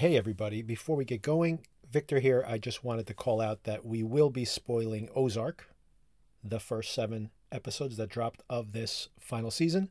[0.00, 0.62] Hey, everybody.
[0.62, 1.58] Before we get going,
[1.92, 2.42] Victor here.
[2.48, 5.68] I just wanted to call out that we will be spoiling Ozark,
[6.42, 9.90] the first seven episodes that dropped of this final season,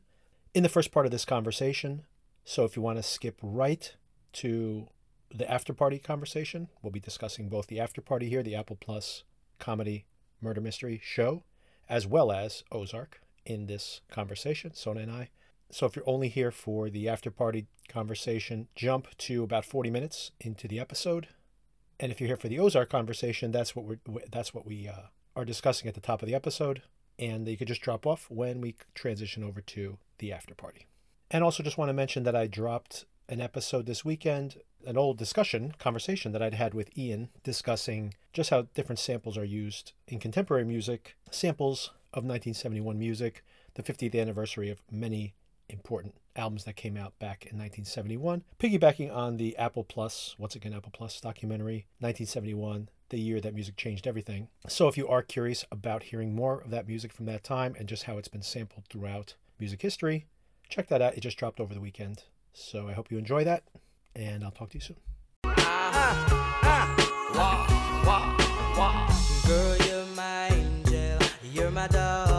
[0.52, 2.06] in the first part of this conversation.
[2.44, 3.94] So if you want to skip right
[4.32, 4.88] to
[5.32, 9.22] the after party conversation, we'll be discussing both the after party here, the Apple Plus
[9.60, 10.06] comedy
[10.42, 11.44] murder mystery show,
[11.88, 15.28] as well as Ozark in this conversation, Sona and I.
[15.70, 20.32] So if you're only here for the after party conversation, jump to about 40 minutes
[20.40, 21.28] into the episode.
[21.98, 23.98] And if you're here for the Ozark conversation, that's what we're
[24.30, 26.82] that's what we uh, are discussing at the top of the episode.
[27.18, 30.86] And you could just drop off when we transition over to the after party.
[31.30, 34.56] And also just want to mention that I dropped an episode this weekend,
[34.86, 39.44] an old discussion, conversation that I'd had with Ian discussing just how different samples are
[39.44, 43.44] used in contemporary music, samples of 1971 music,
[43.74, 45.34] the 50th anniversary of many
[45.72, 50.72] important albums that came out back in 1971, piggybacking on the Apple Plus, once again,
[50.72, 54.48] Apple Plus documentary, 1971, the year that music changed everything.
[54.68, 57.88] So if you are curious about hearing more of that music from that time and
[57.88, 60.26] just how it's been sampled throughout music history,
[60.68, 61.16] check that out.
[61.16, 62.24] It just dropped over the weekend.
[62.52, 63.64] So I hope you enjoy that,
[64.14, 64.96] and I'll talk to you soon.
[69.46, 71.18] Girl, you're my angel.
[71.52, 72.29] You're my angel.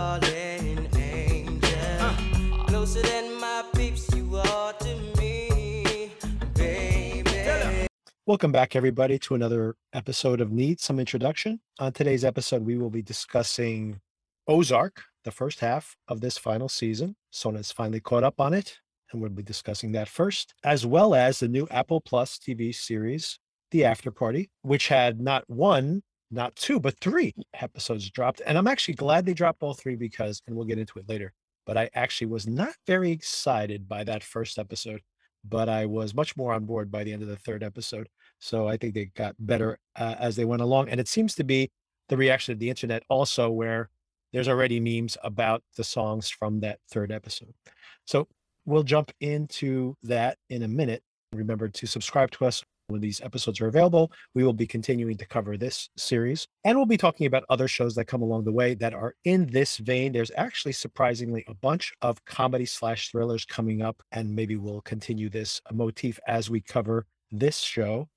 [2.82, 6.10] Closer than my peeps, you are to me,
[6.56, 7.86] baby.
[8.26, 11.60] Welcome back, everybody, to another episode of Need Some Introduction.
[11.78, 14.02] On today's episode, we will be discussing
[14.48, 17.16] Ozark, the first half of this final season.
[17.30, 18.80] Sona's finally caught up on it,
[19.12, 23.38] and we'll be discussing that first, as well as the new Apple Plus TV series,
[23.70, 28.42] The After Party, which had not one, not two, but three episodes dropped.
[28.44, 31.32] And I'm actually glad they dropped all three because, and we'll get into it later,
[31.66, 35.02] but I actually was not very excited by that first episode,
[35.44, 38.08] but I was much more on board by the end of the third episode.
[38.40, 40.90] So I think they got better uh, as they went along.
[40.90, 41.72] And it seems to be
[42.10, 43.90] the reaction of the internet also, where
[44.34, 47.54] there's already memes about the songs from that third episode.
[48.06, 48.28] So
[48.66, 51.04] we'll jump into that in a minute.
[51.34, 54.12] Remember to subscribe to us when these episodes are available.
[54.34, 57.96] We will be continuing to cover this series and we'll be talking about other shows
[57.96, 60.12] that come along the way that are in this vein.
[60.12, 65.30] There's actually surprisingly a bunch of comedy slash thrillers coming up, and maybe we'll continue
[65.30, 68.08] this motif as we cover this show.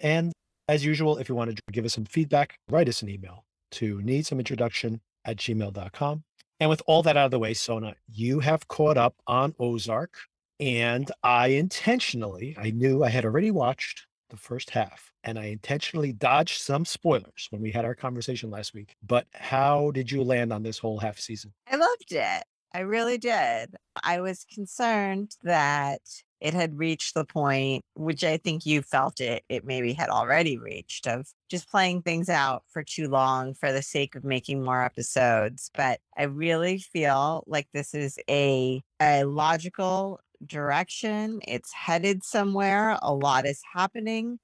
[0.00, 0.32] And
[0.68, 4.00] as usual, if you want to give us some feedback, write us an email to
[4.02, 6.24] need some introduction at gmail.com.
[6.60, 10.14] And with all that out of the way, Sona, you have caught up on Ozark.
[10.60, 16.12] And I intentionally, I knew I had already watched the first half and I intentionally
[16.12, 18.96] dodged some spoilers when we had our conversation last week.
[19.06, 21.52] But how did you land on this whole half season?
[21.70, 22.44] I loved it.
[22.74, 23.76] I really did.
[24.02, 26.00] I was concerned that
[26.40, 30.56] it had reached the point, which I think you felt it, it maybe had already
[30.56, 34.82] reached, of just playing things out for too long for the sake of making more
[34.82, 35.70] episodes.
[35.74, 41.40] But I really feel like this is a, a logical direction.
[41.46, 42.98] It's headed somewhere.
[43.02, 44.38] A lot is happening.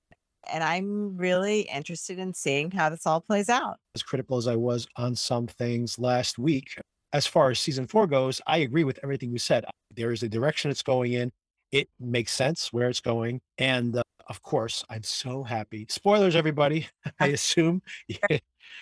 [0.50, 3.76] And I'm really interested in seeing how this all plays out.
[3.94, 6.74] As critical as I was on some things last week,
[7.12, 9.64] as far as season four goes, I agree with everything you said.
[9.94, 11.32] There is a direction it's going in.
[11.72, 13.40] It makes sense where it's going.
[13.58, 15.86] And uh, of course, I'm so happy.
[15.88, 16.86] Spoilers, everybody,
[17.20, 17.82] I assume.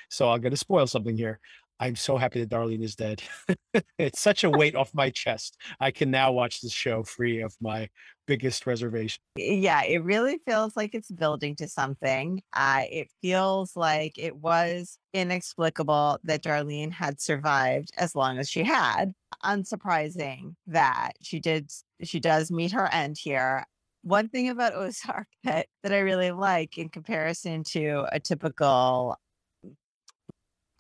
[0.09, 1.41] so I'm going to spoil something here.
[1.79, 3.23] I'm so happy that Darlene is dead.
[3.99, 5.59] it's such a weight off my chest.
[5.79, 7.89] I can now watch this show free of my
[8.27, 9.21] biggest reservation.
[9.37, 12.43] Yeah, it really feels like it's building to something.
[12.53, 18.65] Uh, it feels like it was inexplicable that Darlene had survived as long as she
[18.65, 19.13] had.
[19.45, 21.71] Unsurprising that she did.
[22.03, 23.65] She does meet her end here.
[24.03, 29.19] One thing about Ozark that, that I really like in comparison to a typical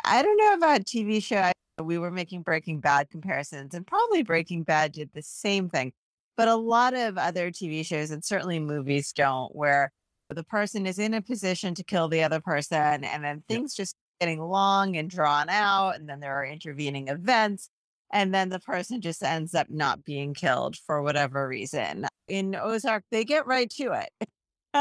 [0.06, 1.50] I don't know about TV show.
[1.83, 5.93] We were making Breaking Bad comparisons, and probably Breaking Bad did the same thing.
[6.37, 9.93] But a lot of other TV shows and certainly movies don't, where
[10.31, 13.85] the person is in a position to kill the other person, and then things yep.
[13.85, 17.69] just getting long and drawn out, and then there are intervening events,
[18.12, 22.06] and then the person just ends up not being killed for whatever reason.
[22.29, 24.29] In Ozark, they get right to it.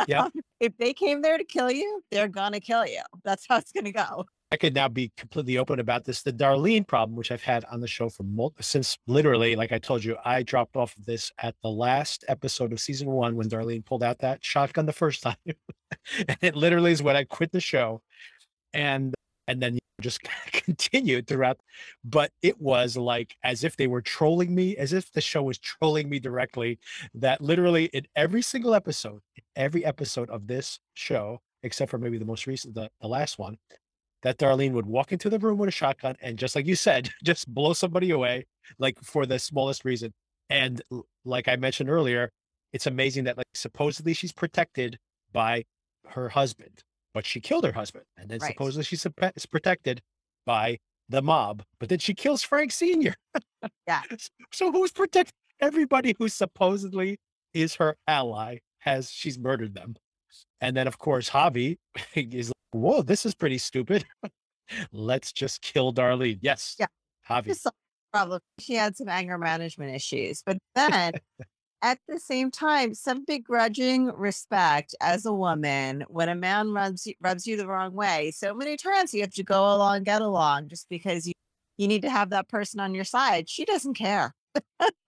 [0.08, 0.30] Yeah.
[0.60, 3.02] if they came there to kill you, they're gonna kill you.
[3.24, 4.26] That's how it's gonna go.
[4.56, 6.22] I could now be completely open about this.
[6.22, 8.24] The Darlene problem, which I've had on the show for
[8.62, 12.72] since literally, like I told you, I dropped off of this at the last episode
[12.72, 15.36] of season one when Darlene pulled out that shotgun the first time.
[15.46, 18.02] and it literally is when I quit the show.
[18.74, 19.14] And
[19.50, 20.22] and then just
[20.54, 21.60] continued throughout.
[22.06, 25.58] But it was like as if they were trolling me, as if the show was
[25.58, 26.80] trolling me directly.
[27.14, 29.20] That literally in every single episode,
[29.58, 33.58] every episode of this show, except for maybe the most recent, the, the last one,
[34.26, 37.10] that Darlene would walk into the room with a shotgun and just like you said,
[37.24, 38.48] just blow somebody away,
[38.80, 40.12] like for the smallest reason.
[40.50, 40.82] And
[41.24, 42.32] like I mentioned earlier,
[42.74, 44.98] it's amazing that like supposedly she's protected
[45.32, 45.64] by
[46.10, 46.84] her husband,
[47.14, 48.52] but she killed her husband, and then right.
[48.52, 49.06] supposedly she's
[49.46, 50.02] protected
[50.44, 53.14] by the mob, but then she kills Frank Senior.
[53.88, 54.02] yeah.
[54.52, 55.34] So who's protected?
[55.60, 57.18] everybody who supposedly
[57.54, 58.58] is her ally?
[58.80, 59.96] Has she's murdered them,
[60.62, 61.78] and then of course Javi
[62.16, 64.06] is like, "Whoa, this is pretty stupid.
[64.92, 66.76] Let's just kill Darlene." Yes.
[66.80, 66.88] Yeah.
[67.30, 67.56] Javi.
[68.12, 68.40] Problem.
[68.60, 71.14] She had some anger management issues, but then
[71.82, 77.14] at the same time, some begrudging respect as a woman when a man rubs you,
[77.20, 78.32] rubs you the wrong way.
[78.32, 81.34] So many times you have to go along, get along, just because you
[81.78, 83.50] you need to have that person on your side.
[83.50, 84.34] She doesn't care.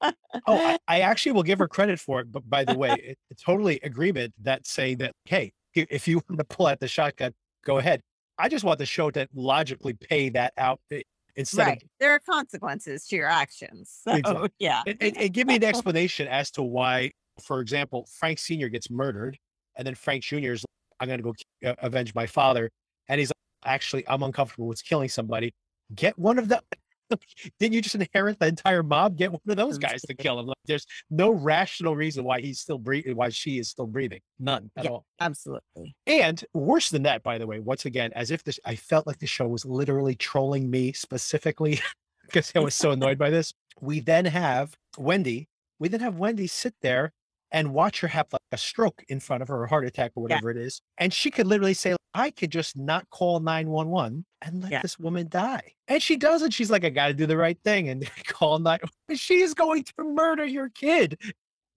[0.02, 0.12] Oh,
[0.48, 2.32] I, I, actually will give her credit for it.
[2.32, 6.40] But by the way, it, it's totally agreement that saying that, hey, if you want
[6.40, 7.34] to pull out the shotgun,
[7.64, 8.02] go ahead.
[8.38, 11.02] I just want the show to logically pay that out eh,
[11.36, 11.84] instead right.
[11.84, 14.02] of there are consequences to your actions.
[14.08, 14.50] So, exactly.
[14.60, 14.84] yeah.
[14.86, 17.12] And, and, and, give me an explanation as to why,
[17.42, 18.70] for example, Frank Sr.
[18.70, 19.38] gets murdered
[19.76, 20.54] and then Frank Jr.
[20.54, 20.68] is, like,
[21.00, 21.34] I'm going to
[21.64, 22.70] go avenge my father.
[23.10, 25.54] And he's like, actually, I'm uncomfortable with killing somebody.
[25.94, 26.62] Get one of the
[27.59, 29.18] didn't you just inherit the entire mob?
[29.18, 30.48] Get one of those guys to kill him.
[30.48, 34.19] Like, there's no rational reason why he's still breathing, why she is still breathing.
[34.39, 35.06] None at yeah, all.
[35.19, 35.95] Absolutely.
[36.06, 39.19] And worse than that, by the way, once again, as if this, I felt like
[39.19, 41.80] the show was literally trolling me specifically
[42.25, 43.53] because I was so annoyed by this.
[43.80, 45.48] We then have Wendy.
[45.80, 47.13] We then have Wendy sit there
[47.51, 50.24] and watch her have like a stroke in front of her, a heart attack or
[50.24, 50.60] whatever yeah.
[50.60, 50.81] it is.
[50.98, 54.81] And she could literally say, I could just not call 911 and let yeah.
[54.81, 55.74] this woman die.
[55.88, 56.50] And she doesn't.
[56.50, 59.18] She's like, I got to do the right thing and call 911.
[59.18, 61.19] She is going to murder your kid.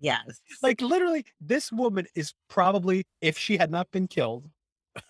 [0.01, 0.41] Yes.
[0.63, 4.49] Like literally, this woman is probably, if she had not been killed,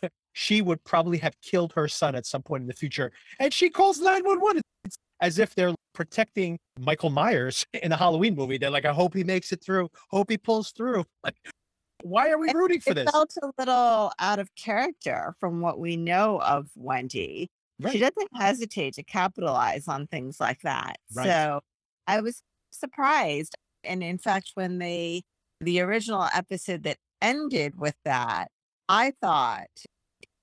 [0.33, 3.13] she would probably have killed her son at some point in the future.
[3.39, 4.63] And she calls 911.
[4.85, 8.59] It's as if they're protecting Michael Myers in a Halloween movie.
[8.59, 9.91] They're like, I hope he makes it through.
[10.11, 11.05] Hope he pulls through.
[11.23, 11.37] Like,
[12.03, 13.09] why are we rooting for it this?
[13.09, 17.51] It felt a little out of character from what we know of Wendy.
[17.79, 17.93] Right.
[17.93, 20.97] She doesn't hesitate to capitalize on things like that.
[21.15, 21.27] Right.
[21.27, 21.61] So
[22.07, 23.55] I was surprised.
[23.85, 25.23] And in fact, when they,
[25.61, 28.49] the original episode that ended with that,
[28.89, 29.69] I thought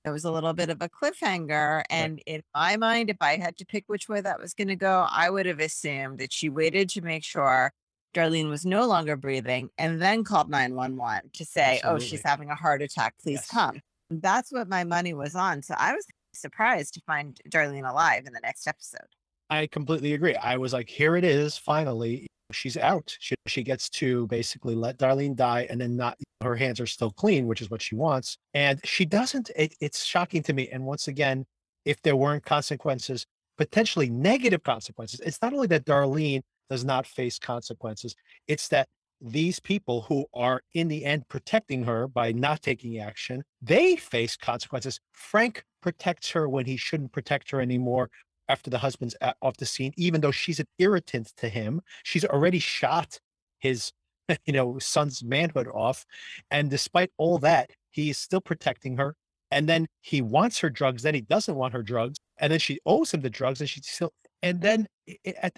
[0.06, 1.84] it was a little bit of a cliffhanger.
[1.90, 2.24] And right.
[2.26, 5.06] in my mind, if I had to pick which way that was going to go,
[5.12, 7.72] I would have assumed that she waited to make sure
[8.14, 12.06] Darlene was no longer breathing and then called 911 to say, Absolutely.
[12.06, 13.16] oh, she's having a heart attack.
[13.22, 13.50] Please yes.
[13.50, 13.82] come.
[14.10, 15.62] That's what my money was on.
[15.62, 19.08] So I was surprised to find Darlene alive in the next episode.
[19.50, 20.36] I completely agree.
[20.36, 21.58] I was like, here it is.
[21.58, 23.16] Finally, she's out.
[23.20, 27.12] She, she gets to basically let Darlene die and then not, her hands are still
[27.12, 28.38] clean, which is what she wants.
[28.54, 30.70] And she doesn't, it, it's shocking to me.
[30.70, 31.46] And once again,
[31.86, 33.26] if there weren't consequences,
[33.58, 38.16] potentially negative consequences, it's not only that Darlene does not face consequences,
[38.48, 38.88] it's that
[39.22, 44.38] these people who are in the end protecting her by not taking action, they face
[44.38, 45.00] consequences.
[45.12, 48.10] Frank protects her when he shouldn't protect her anymore
[48.50, 51.82] after the husband's uh, off the scene, even though she's an irritant to him.
[52.04, 53.20] She's already shot
[53.60, 53.92] his,
[54.46, 56.06] you know, son's manhood off.
[56.52, 59.16] And despite all that, he is still protecting her.
[59.50, 62.18] And then he wants her drugs, then he doesn't want her drugs.
[62.40, 64.88] And then she owes him the drugs and she still, and then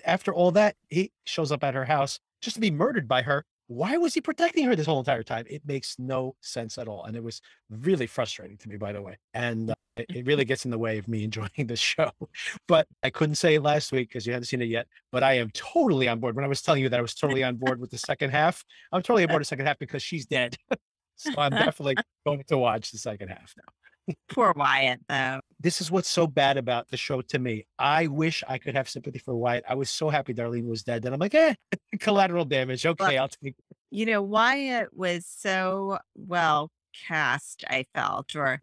[0.06, 3.46] after all that, he shows up at her house just to be murdered by her
[3.70, 5.46] why was he protecting her this whole entire time?
[5.48, 7.04] It makes no sense at all.
[7.04, 9.16] And it was really frustrating to me, by the way.
[9.36, 12.10] And uh, it, it, really gets in the way of me enjoying the show.
[12.68, 14.88] But I couldn't say last week because you haven't seen it yet.
[15.12, 16.36] But I am totally on board.
[16.36, 18.66] When I was telling you that I was totally on board with the second half,
[18.92, 20.58] I'm totally on board the second half because she's dead.
[21.16, 23.72] so I'm definitely going to watch the second half now.
[24.32, 25.40] Poor Wyatt, though.
[25.60, 27.66] This is what's so bad about the show to me.
[27.78, 29.66] I wish I could have sympathy for Wyatt.
[29.68, 31.02] I was so happy Darlene was dead.
[31.02, 31.54] Then I'm like, eh,
[32.00, 32.86] collateral damage.
[32.86, 33.56] Okay, well, I'll take.
[33.92, 36.72] You know, Wyatt was so well
[37.08, 37.64] cast.
[37.68, 38.60] I felt, or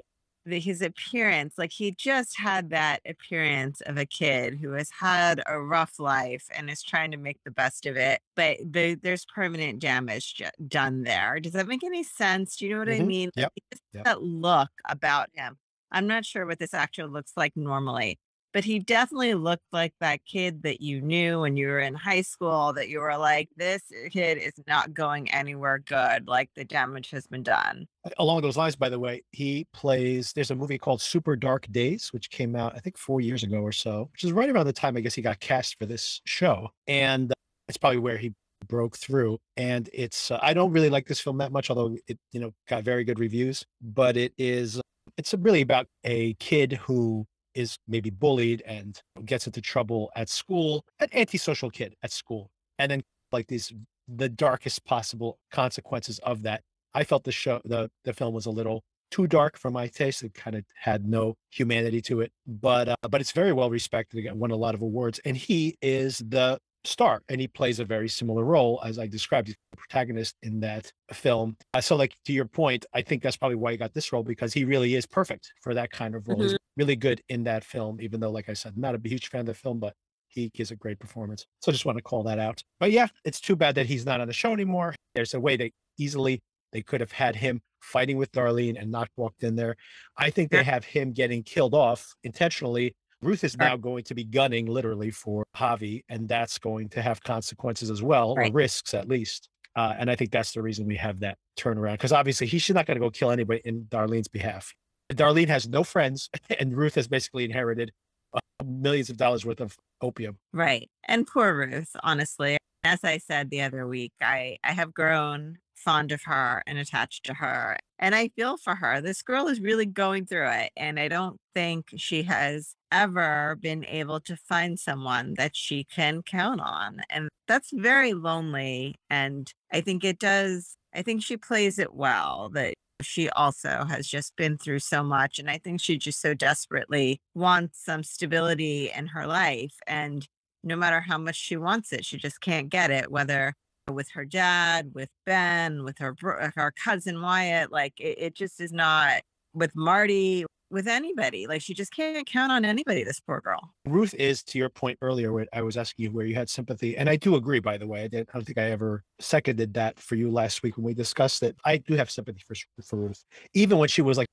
[0.47, 5.43] the, his appearance, like he just had that appearance of a kid who has had
[5.47, 8.21] a rough life and is trying to make the best of it.
[8.35, 11.41] But the, there's permanent damage j- done there.
[11.41, 12.57] Does that make any sense?
[12.57, 13.03] Do you know what mm-hmm.
[13.03, 13.31] I mean?
[13.37, 13.53] Yep.
[13.93, 14.05] yep.
[14.05, 15.59] That look about him.
[15.91, 18.19] I'm not sure what this actor looks like normally,
[18.57, 22.23] but he definitely looked like that kid that you knew when you were in high
[22.23, 26.27] school that you were like, this kid is not going anywhere good.
[26.27, 27.87] Like the damage has been done.
[28.17, 32.15] Along those lines, by the way, he plays, there's a movie called Super Dark Days,
[32.15, 34.73] which came out, I think, four years ago or so, which is right around the
[34.73, 36.71] time I guess he got cast for this show.
[36.87, 37.35] And uh,
[37.69, 38.33] it's probably where he
[38.69, 42.19] broke through and it's uh, i don't really like this film that much although it
[42.33, 44.81] you know got very good reviews but it is
[45.19, 50.85] it's really about a kid who is maybe bullied and gets into trouble at school,
[51.01, 53.73] an antisocial kid at school, and then like these
[54.09, 56.63] the darkest possible consequences of that.
[56.95, 60.23] I felt the show the the film was a little too dark for my taste.
[60.23, 64.19] It kind of had no humanity to it, but uh, but it's very well respected.
[64.19, 67.85] Again, won a lot of awards, and he is the star and he plays a
[67.85, 69.49] very similar role as I described.
[69.49, 71.57] The protagonist in that film.
[71.75, 74.23] Uh, so, like to your point, I think that's probably why he got this role
[74.23, 76.39] because he really is perfect for that kind of role.
[76.39, 76.56] Mm-hmm.
[76.77, 79.47] Really good in that film, even though, like I said, not a huge fan of
[79.47, 79.95] the film, but
[80.29, 81.47] he gives a great performance.
[81.61, 82.63] So, I just want to call that out.
[82.81, 84.95] But yeah, it's too bad that he's not on the show anymore.
[85.15, 86.41] There's a way they easily
[86.73, 89.77] they could have had him fighting with Darlene and not walked in there.
[90.19, 94.25] I think they have him getting killed off intentionally Ruth is now going to be
[94.25, 98.51] gunning literally for Javi, and that's going to have consequences as well, right.
[98.51, 99.49] or risks at least.
[99.75, 102.87] Uh, and I think that's the reason we have that turnaround because obviously he's not
[102.87, 104.73] going to go kill anybody in Darlene's behalf.
[105.13, 107.93] Darlene has no friends, and Ruth has basically inherited
[108.35, 110.39] uh, millions of dollars worth of opium.
[110.53, 110.91] Right.
[111.05, 112.59] And poor Ruth, honestly.
[112.85, 117.25] As I said the other week, I, I have grown fond of her and attached
[117.25, 117.77] to her.
[117.99, 119.01] And I feel for her.
[119.01, 120.73] This girl is really going through it.
[120.77, 126.23] And I don't think she has ever been able to find someone that she can
[126.23, 127.03] count on.
[127.11, 128.95] And that's very lonely.
[129.11, 134.07] And I think it does, I think she plays it well that she also has
[134.07, 135.39] just been through so much.
[135.39, 139.75] And I think she just so desperately wants some stability in her life.
[139.87, 140.27] And
[140.65, 143.55] no matter how much she wants it, she just can't get it, whether
[143.91, 146.15] with her dad, with Ben, with her
[146.57, 147.71] her cousin Wyatt.
[147.71, 149.23] Like it, it just is not
[149.55, 151.47] with Marty, with anybody.
[151.47, 153.05] Like she just can't count on anybody.
[153.05, 153.73] This poor girl.
[153.87, 155.33] Ruth is to your point earlier.
[155.33, 157.61] Where I was asking you where you had sympathy, and I do agree.
[157.61, 160.63] By the way, I, did, I don't think I ever seconded that for you last
[160.63, 161.57] week when we discussed it.
[161.65, 164.29] I do have sympathy for for Ruth, even when she was like,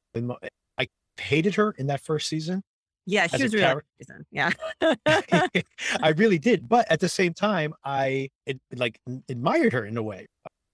[0.78, 0.88] I
[1.20, 2.64] hated her in that first season.
[3.06, 4.26] Yeah, she was really reason.
[4.32, 4.52] Yeah.
[6.02, 6.70] I really did.
[6.70, 9.00] But at the same time, I it, like
[9.30, 10.28] admired her in a way.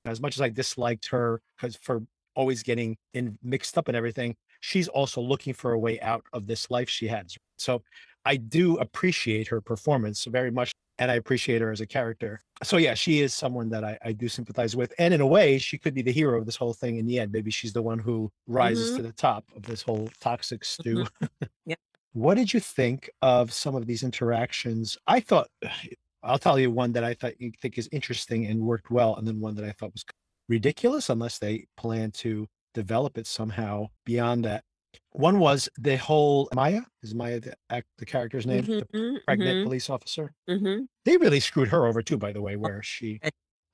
[0.05, 2.03] As much as I disliked her because for
[2.35, 6.47] always getting in mixed up and everything, she's also looking for a way out of
[6.47, 7.37] this life she has.
[7.57, 7.81] So
[8.25, 10.71] I do appreciate her performance very much.
[10.97, 12.41] And I appreciate her as a character.
[12.61, 14.93] So yeah, she is someone that I, I do sympathize with.
[14.99, 17.19] And in a way, she could be the hero of this whole thing in the
[17.19, 17.31] end.
[17.31, 18.97] Maybe she's the one who rises mm-hmm.
[18.97, 21.05] to the top of this whole toxic stew.
[21.05, 21.45] Mm-hmm.
[21.65, 21.79] Yep.
[22.13, 24.97] What did you think of some of these interactions?
[25.07, 25.47] I thought,
[26.23, 29.25] I'll tell you one that I thought you think is interesting and worked well, and
[29.25, 30.03] then one that I thought was
[30.49, 32.45] ridiculous unless they plan to
[32.79, 34.63] develop it somehow beyond that.
[35.11, 39.57] One was the whole Maya is Maya the, act, the character's name, mm-hmm, the pregnant
[39.57, 39.63] mm-hmm.
[39.65, 40.31] police officer.
[40.49, 40.83] Mm-hmm.
[41.05, 43.19] They really screwed her over too, by the way, where she,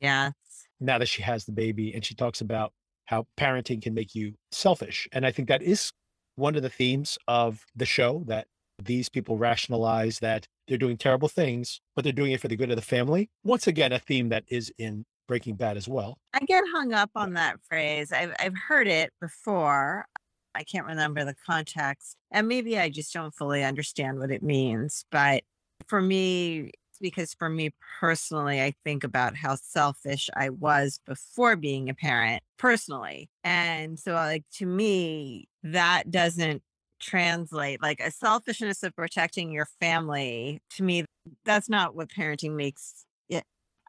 [0.02, 0.32] yeah,
[0.80, 2.74] now that she has the baby, and she talks about
[3.06, 5.92] how parenting can make you selfish, and I think that is
[6.36, 8.48] one of the themes of the show that
[8.84, 12.72] these people rationalize that they're doing terrible things, but they're doing it for the good
[12.72, 13.30] of the family.
[13.44, 16.18] Once again, a theme that is in Breaking Bad as well.
[16.34, 18.12] I get hung up on that phrase.
[18.12, 20.06] I've, I've heard it before.
[20.54, 22.16] I can't remember the context.
[22.32, 25.06] And maybe I just don't fully understand what it means.
[25.12, 25.44] But
[25.88, 31.90] for me, because for me personally, I think about how selfish I was before being
[31.90, 33.30] a parent personally.
[33.44, 36.62] And so, like, to me, that doesn't
[37.00, 40.62] translate like a selfishness of protecting your family.
[40.72, 41.06] To me,
[41.44, 43.06] that's not what parenting makes.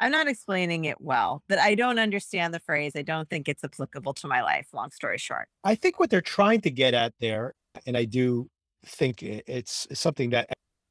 [0.00, 2.92] I'm not explaining it well, but I don't understand the phrase.
[2.94, 4.68] I don't think it's applicable to my life.
[4.72, 5.48] Long story short.
[5.64, 7.54] I think what they're trying to get at there,
[7.86, 8.48] and I do
[8.84, 10.48] think it's something that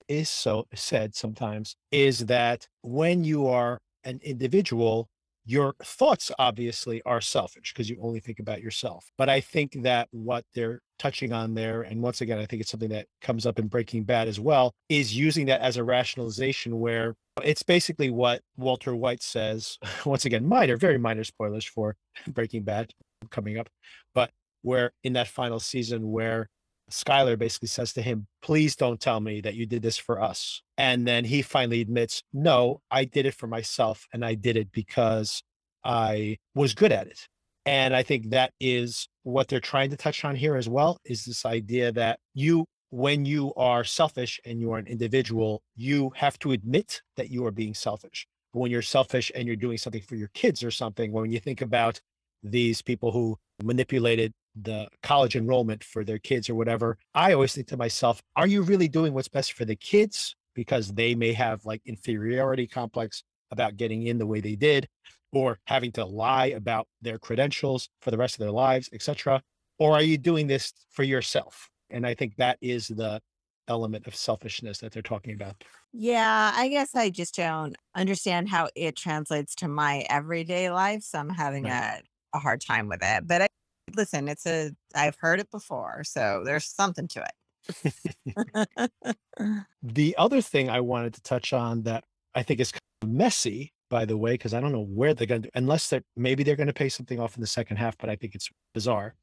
[0.08, 5.08] is so said sometimes is that when you are an individual,
[5.46, 9.12] your thoughts obviously are selfish because you only think about yourself.
[9.18, 12.72] But I think that what they're touching on there, and once again, I think it's
[12.72, 16.80] something that comes up in Breaking Bad as well, is using that as a rationalization
[16.80, 19.78] where it's basically what Walter White says.
[20.06, 21.96] Once again, minor, very minor spoilers for
[22.28, 22.92] Breaking Bad
[23.30, 23.70] coming up,
[24.14, 26.50] but where in that final season where
[26.92, 30.62] Skyler basically says to him, Please don't tell me that you did this for us.
[30.78, 34.08] And then he finally admits, No, I did it for myself.
[34.14, 35.42] And I did it because
[35.84, 37.28] I was good at it.
[37.66, 41.26] And I think that is what they're trying to touch on here as well is
[41.26, 46.40] this idea that you when you are selfish and you are an individual, you have
[46.40, 48.26] to admit that you are being selfish.
[48.54, 51.40] But when you're selfish and you're doing something for your kids or something, when you
[51.40, 52.00] think about
[52.42, 57.68] these people who manipulated the college enrollment for their kids or whatever, I always think
[57.68, 60.36] to myself, are you really doing what's best for the kids?
[60.54, 64.88] Because they may have like inferiority complex about getting in the way they did,
[65.32, 69.42] or having to lie about their credentials for the rest of their lives, etc.
[69.80, 71.70] Or are you doing this for yourself?
[71.90, 73.22] And I think that is the
[73.68, 75.64] element of selfishness that they're talking about.
[75.94, 81.04] Yeah, I guess I just don't understand how it translates to my everyday life.
[81.04, 81.70] So I'm having Right.
[81.70, 82.02] a,
[82.34, 83.26] a hard time with it.
[83.28, 83.48] But I,
[83.94, 86.04] listen, it's a, I've heard it before.
[86.04, 88.90] So there's something to it.
[89.84, 93.72] The other thing I wanted to touch on that I think is kind of messy,
[93.90, 96.56] by the way, because I don't know where they're going to, unless they're maybe they're
[96.56, 99.14] going to pay something off in the second half, but I think it's bizarre,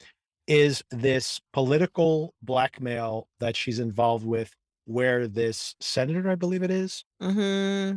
[0.46, 4.52] is this political blackmail that she's involved with,
[4.84, 7.94] where this senator, I believe it is, hmm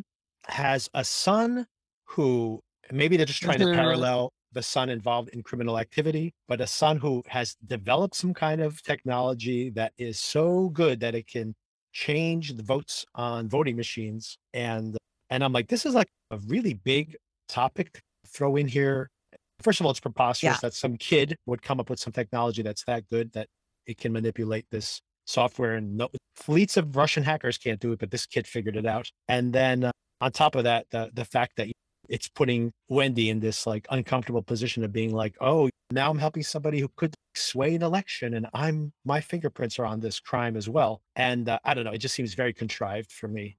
[0.48, 1.67] has a son
[2.05, 3.74] who maybe they're just trying to Mhm.
[3.75, 8.62] parallel the son involved in criminal activity, but a son who has developed some kind
[8.62, 11.53] of technology that is so good that it can
[11.93, 14.38] change the votes on voting machines.
[14.53, 14.97] And
[15.29, 17.15] and I'm like, this is like a really big
[17.47, 19.09] topic to throw in here.
[19.62, 20.59] First of all, it's preposterous Yeah.
[20.62, 23.47] that some kid would come up with some technology that's that good that
[23.85, 28.12] it can manipulate this software and no, fleets of Russian hackers can't do it, but
[28.12, 29.09] this kid figured it out.
[29.27, 31.67] And then uh, on top of that, the the fact that
[32.09, 36.43] it's putting Wendy in this like uncomfortable position of being like, oh, now I'm helping
[36.43, 40.67] somebody who could sway an election, and I'm my fingerprints are on this crime as
[40.67, 41.01] well.
[41.15, 43.57] And uh, I don't know, it just seems very contrived for me.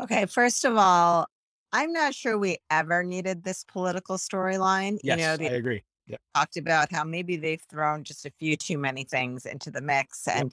[0.00, 0.26] Okay.
[0.26, 1.26] First of all,
[1.72, 4.98] I'm not sure we ever needed this political storyline.
[5.02, 5.82] Yes, you know, I agree.
[6.06, 9.80] Yeah, talked about how maybe they've thrown just a few too many things into the
[9.80, 10.28] mix.
[10.28, 10.52] And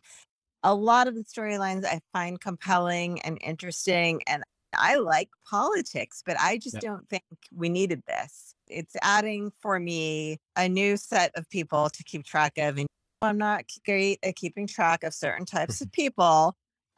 [0.63, 4.21] a lot of the storylines I find compelling and interesting.
[4.27, 4.43] And
[4.77, 6.83] I like politics, but I just Yep.
[6.83, 7.23] don't think
[7.53, 8.55] we needed this.
[8.67, 12.77] It's adding for me a new set of people to keep track of.
[12.77, 12.87] And
[13.21, 16.55] I'm not great at keeping track of certain types of people.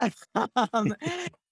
[0.72, 0.94] um,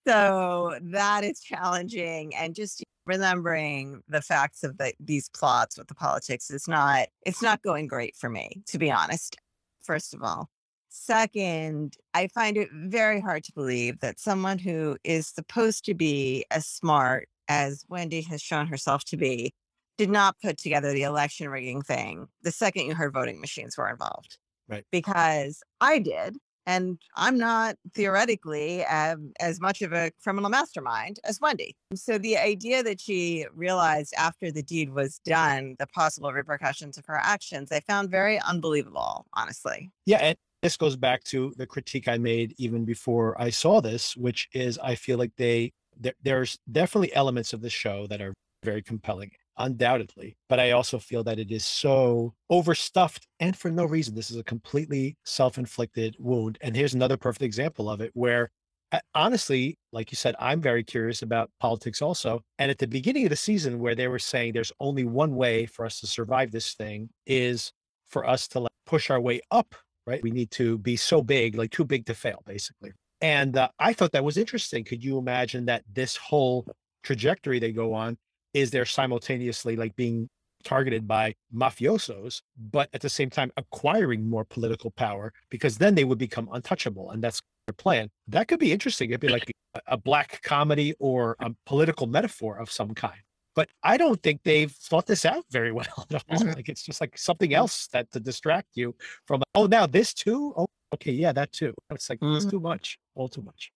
[0.06, 2.34] so that is challenging.
[2.34, 7.42] And just remembering the facts of the, these plots with the politics is not, it's
[7.42, 9.36] not going great for me, to be honest,
[9.82, 10.48] first of all.
[10.94, 16.44] Second, I find it very hard to believe that someone who is supposed to be
[16.50, 19.54] as smart as Wendy has shown herself to be
[19.96, 23.88] did not put together the election rigging thing the second you heard voting machines were
[23.88, 24.36] involved.
[24.68, 24.84] Right.
[24.92, 26.36] Because I did.
[26.66, 31.74] And I'm not theoretically um, as much of a criminal mastermind as Wendy.
[31.94, 37.06] So the idea that she realized after the deed was done the possible repercussions of
[37.06, 39.90] her actions, I found very unbelievable, honestly.
[40.06, 44.16] yeah, and this goes back to the critique I made even before I saw this,
[44.16, 48.32] which is I feel like they there, there's definitely elements of the show that are
[48.62, 50.36] very compelling undoubtedly.
[50.48, 54.14] But I also feel that it is so overstuffed and for no reason.
[54.14, 56.58] This is a completely self inflicted wound.
[56.60, 58.50] And here's another perfect example of it where,
[58.92, 62.42] uh, honestly, like you said, I'm very curious about politics also.
[62.58, 65.66] And at the beginning of the season, where they were saying there's only one way
[65.66, 67.72] for us to survive this thing is
[68.06, 69.74] for us to like, push our way up,
[70.06, 70.22] right?
[70.22, 72.92] We need to be so big, like too big to fail, basically.
[73.20, 74.84] And uh, I thought that was interesting.
[74.84, 76.66] Could you imagine that this whole
[77.02, 78.16] trajectory they go on
[78.54, 80.28] is they're simultaneously like being
[80.64, 86.04] targeted by mafiosos, but at the same time acquiring more political power because then they
[86.04, 87.10] would become untouchable.
[87.10, 88.10] And that's their plan.
[88.28, 89.10] That could be interesting.
[89.10, 93.20] It'd be like a, a black comedy or a political metaphor of some kind.
[93.54, 96.38] But I don't think they've thought this out very well at all.
[96.38, 96.56] Mhm.
[96.56, 98.94] Like it's just like something else that to distract you
[99.26, 100.54] from, oh, now this too?
[100.56, 101.74] Oh, okay, yeah, that too.
[101.90, 102.50] It's like it's Mhm.
[102.50, 103.72] too much, all too much.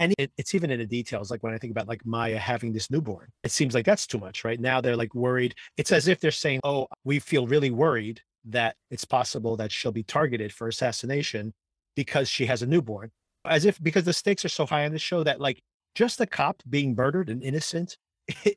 [0.00, 2.72] And it, it's even in the details, like when I think about like Maya having
[2.72, 4.60] this newborn, it seems like that's too much, right?
[4.60, 5.56] Now they're like worried.
[5.76, 9.90] It's as if they're saying, oh, we feel really worried that it's possible that she'll
[9.90, 11.52] be targeted for assassination
[11.96, 13.10] because she has a newborn.
[13.44, 15.60] As if because the stakes are so high on the show that like
[15.96, 17.96] just a cop being murdered and innocent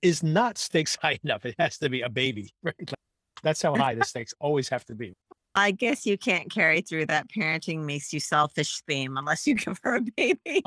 [0.02, 1.46] is not stakes high enough.
[1.46, 2.76] It has to be a baby, right?
[2.80, 2.96] Like,
[3.44, 5.14] that's how high the stakes always have to be.
[5.54, 9.80] I guess you can't carry through that parenting makes you selfish theme unless you give
[9.84, 10.64] her a baby.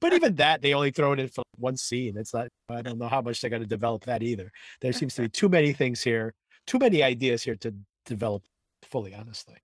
[0.00, 2.16] But even that, they only throw it in for one scene.
[2.16, 4.52] It's not, I don't know how much they're going to develop that either.
[4.80, 6.34] There seems to be too many things here,
[6.66, 7.74] too many ideas here to
[8.06, 8.42] develop
[8.84, 9.56] fully, honestly.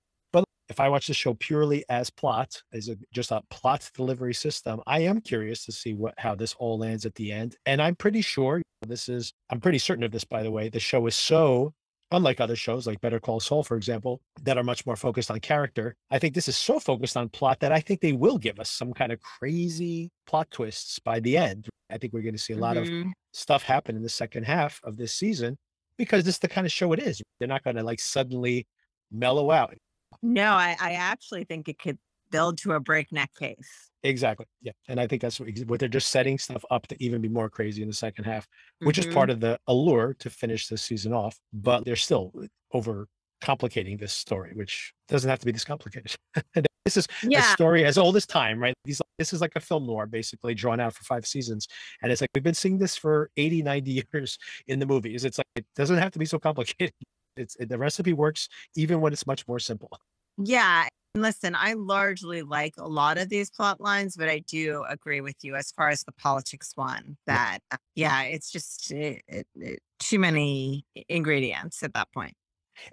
[0.69, 4.81] If I watch the show purely as plot, as a, just a plot delivery system,
[4.87, 7.57] I am curious to see what how this all lands at the end.
[7.67, 10.69] And I'm pretty sure this is, I'm pretty certain of this, by the way.
[10.69, 11.73] The show is so
[12.11, 15.41] unlike other shows like Better Call Saul, for example, that are much more focused on
[15.41, 15.95] character.
[16.11, 18.71] I think this is so focused on plot that I think they will give us
[18.71, 21.69] some kind of crazy plot twists by the end.
[21.91, 23.13] I think we're going to see a lot of Mhm.
[23.33, 25.57] stuff happen in the second half of this season
[25.97, 27.21] because this is the kind of show it is.
[27.39, 28.67] They're not going to like suddenly
[29.11, 29.77] mellow out.
[30.23, 31.99] No, I, I actually think it could
[32.31, 33.91] build to a breakneck pace.
[34.03, 34.47] Exactly.
[34.63, 34.73] Yeah.
[34.89, 37.49] And I think that's what, what they're just setting stuff up to even be more
[37.49, 38.47] crazy in the second half,
[38.81, 39.15] which is Mhm.
[39.15, 41.39] part of the allure to finish this season off.
[41.53, 42.33] But they're still
[42.73, 43.09] over
[43.41, 46.15] complicating this story, which doesn't have to be this complicated.
[46.85, 48.75] this is a story as old as time, right?
[48.85, 51.67] These, this is like a film noir, basically drawn out for five seasons.
[52.03, 55.25] And it's like we've been seeing this for 80, 90 years in the movies.
[55.25, 56.93] It's like it doesn't have to be so complicated.
[57.39, 59.91] It's the recipe works even when it's much more simple.
[60.37, 60.89] Yeah.
[61.15, 65.37] Listen, I largely like a lot of these plot lines, but I do agree with
[65.43, 69.81] you as far as the politics one that, uh, yeah, it's just it, it, it-
[69.99, 72.35] too many ingredients at that point.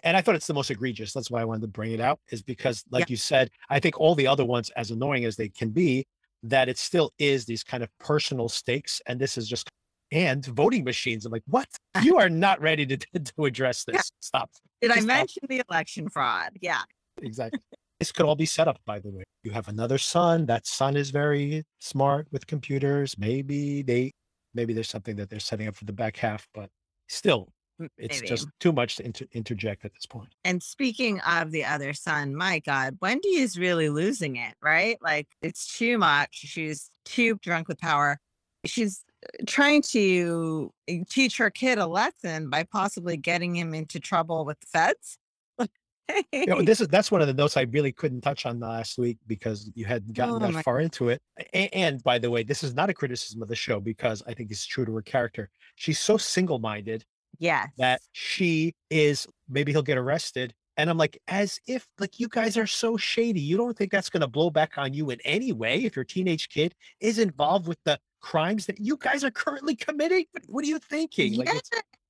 [0.03, 1.13] And I thought it's the most egregious.
[1.13, 3.05] That's why I wanted to bring it out, is because, like Yeah.
[3.09, 6.07] you said, I think all the other ones, as annoying as they can be,
[6.41, 9.01] that it still is these kind of personal stakes.
[9.05, 9.69] And this is just,
[10.11, 11.25] and voting machines.
[11.25, 11.67] I'm like, what?
[12.03, 12.97] You are not ready to,
[13.37, 13.97] to address Yeah.
[13.97, 14.11] this.
[14.19, 14.49] Stop.
[14.81, 15.17] Did I Just stop.
[15.17, 16.51] mention the election fraud?
[16.61, 16.81] Yeah.
[17.21, 17.59] Exactly.
[17.99, 19.23] this could all be set up, by the way.
[19.43, 20.45] You have another son.
[20.47, 23.17] That son is very smart with computers.
[23.17, 24.11] Maybe they,
[24.53, 26.69] maybe there's something that they're setting up for the back half, but
[27.07, 27.47] still,
[27.81, 28.27] mm, it's maybe.
[28.27, 30.33] just too much to inter- interject at this point.
[30.43, 34.97] And speaking of the other son, my God, Wendy is really losing it, right?
[35.01, 36.29] Like it's too much.
[36.33, 38.19] She's too drunk with power.
[38.65, 39.03] She's
[39.47, 44.59] trying to uh, teach her kid a lesson by possibly getting him into trouble with
[44.59, 45.17] the feds.
[46.31, 48.97] you know, this is that's one of the notes I really couldn't touch on last
[48.97, 51.21] week because you hadn't gotten Oh that far into it.
[51.53, 54.33] A- And, by the way, this is not a criticism of the show because I
[54.33, 55.49] think it's true to her character.
[55.75, 57.03] She's so single-minded
[57.39, 57.69] yes.
[57.77, 60.53] that she is maybe he'll get arrested.
[60.77, 63.39] And I'm like, as if like you guys are so shady.
[63.39, 66.49] You don't think that's gonna blow back on you in any way if your teenage
[66.49, 70.25] kid is involved with the crimes that you guys are currently committing?
[70.47, 71.33] What- are you thinking?
[71.35, 71.69] Yeah, it's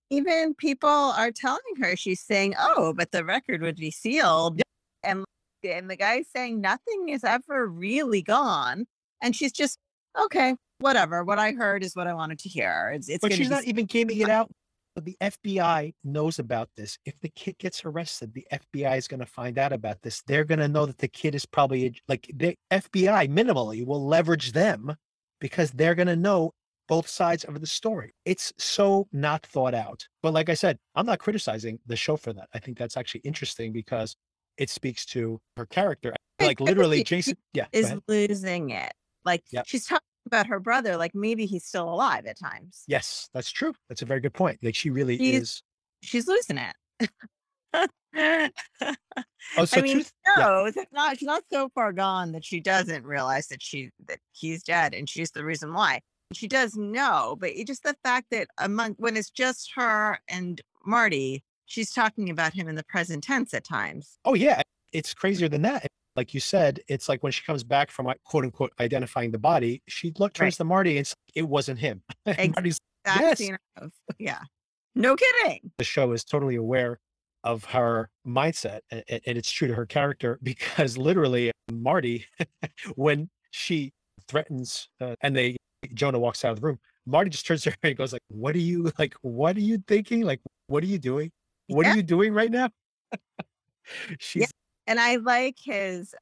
[0.09, 4.61] even people are telling her she's saying, "Oh, but the record would be sealed,"
[5.03, 5.25] and
[5.63, 8.85] and the guy's saying nothing is ever really gone,
[9.21, 9.77] and she's just
[10.17, 11.23] okay, whatever.
[11.23, 12.91] What I heard is what I wanted to hear.
[12.95, 14.49] It's it's but she's not even gaming it out.
[14.93, 16.97] But the FBI knows about this.
[17.03, 20.21] If the kid gets arrested, the FBI is going to find out about this.
[20.25, 24.53] They're going to know that the kid is probably like the FBI minimally will leverage
[24.53, 24.95] them
[25.45, 26.51] because they're going to know
[26.87, 28.11] both sides of the story.
[28.25, 30.03] It's so not thought out.
[30.23, 32.47] But like I said, I'm not criticizing the show for that.
[32.55, 34.15] I think that's actually interesting because
[34.57, 36.15] it speaks to her character.
[36.41, 37.37] Like literally, Jason.
[37.53, 37.67] Yeah.
[37.71, 38.91] is losing it.
[39.23, 39.65] Like Yep.
[39.67, 42.81] she's talking about her brother, like maybe he's still alive at times.
[42.87, 43.75] Yes, that's true.
[43.87, 44.57] That's a very good point.
[44.63, 45.61] Like she really She's- is.
[46.01, 46.73] She's losing it.
[49.57, 50.11] Oh, so I mean, truth.
[50.25, 50.43] yeah.
[50.43, 51.17] no, it's not.
[51.17, 55.09] She's not so far gone that she doesn't realize that she that he's dead, and
[55.09, 56.01] she's the reason why.
[56.33, 60.59] She does know, but it just the fact that among when it's just her and
[60.85, 64.17] Marty, she's talking about him in the present tense at times.
[64.25, 65.87] Oh yeah, it's crazier than that.
[66.15, 69.37] Like you said, it's like when she comes back from like, quote unquote identifying the
[69.37, 70.57] body, she look turns Right.
[70.57, 72.01] to Marty and it wasn't him.
[72.25, 73.41] And Ex- Marty's Yes.
[73.77, 74.39] of yeah,
[74.95, 75.71] no kidding.
[75.77, 76.99] the show is totally aware
[77.45, 82.25] of her mindset and, and it's true to her character because literally Marty,
[82.95, 83.93] when she
[84.27, 85.55] threatens uh, and they
[85.93, 88.55] Jonah walks out of the room, Marty just turns to her and goes like, "What
[88.55, 89.15] are you like?
[89.21, 90.21] What are you thinking?
[90.21, 91.31] Like, what are you doing?
[91.67, 91.93] What Yeah.
[91.93, 92.69] are you doing right now?"
[94.19, 94.51] She's
[94.87, 96.13] And I like his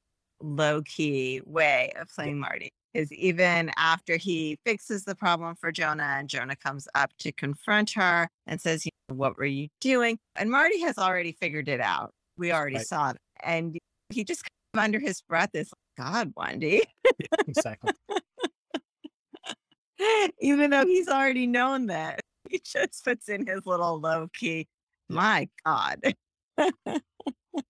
[0.42, 2.72] low key way of playing Marty.
[2.94, 7.92] Is even after he fixes the problem for Jonah and Jonah comes up to confront
[7.92, 10.20] her and says, you know, What were you doing?
[10.36, 12.12] And Marty has already figured it out.
[12.38, 12.88] We already Right.
[12.88, 13.18] saw it.
[13.44, 13.78] And
[14.10, 16.84] he just kind of under his breath is like, God, Wendy,
[17.48, 17.92] exactly.
[20.40, 24.68] even though he's already known that, he just puts in his little low key,
[25.10, 26.00] My God.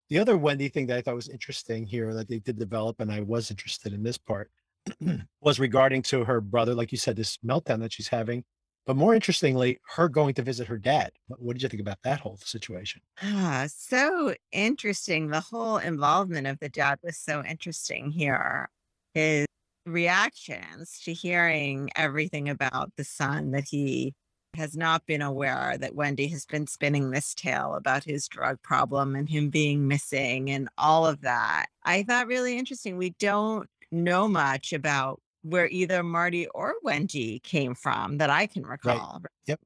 [0.09, 3.11] The other Wendy thing that I thought was interesting here that they did develop, and
[3.11, 4.51] I was interested in this part,
[5.41, 8.43] was regarding to her brother, like you said, this meltdown that she's having.
[8.85, 11.11] But more interestingly, her going to visit her dad.
[11.27, 13.01] What, did you think about that whole situation?
[13.21, 15.29] Ah, so interesting.
[15.29, 18.69] The whole involvement of the dad was so interesting here.
[19.13, 19.45] His
[19.85, 24.13] reactions to hearing everything about the son that he
[24.55, 29.15] has not been aware that Wendy has been spinning this tale about his drug problem
[29.15, 31.67] and him being missing and all of that.
[31.85, 32.97] I thought really interesting.
[32.97, 38.63] We don't know much about where either Marty or Wendy came from that I can
[38.63, 39.21] recall.
[39.47, 39.59] Yep.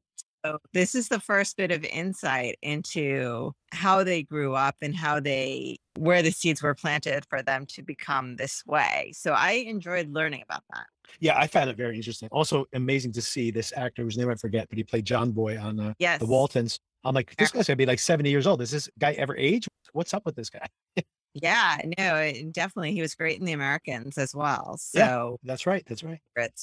[0.46, 5.20] So this is the first bit of insight into how they grew up and how
[5.20, 9.12] they where the seeds were planted for them to become this way.
[9.16, 10.86] So I enjoyed learning about that.
[11.20, 12.30] Yeah, I found it very interesting.
[12.32, 15.60] Also amazing to see this actor whose name I forget, but he played John Boy
[15.60, 16.20] on uh, Yes.
[16.20, 16.80] the Waltons.
[17.04, 18.60] I'm like, this guy's gonna be like 70 years old.
[18.60, 19.68] Does this guy ever age?
[19.94, 20.68] What's up with this guy?
[21.34, 22.94] Yeah, no, it- definitely.
[22.94, 24.80] He was great in The Americans as well.
[24.94, 25.08] Yeah.
[25.08, 25.84] So, That's right.
[25.88, 26.20] That's right.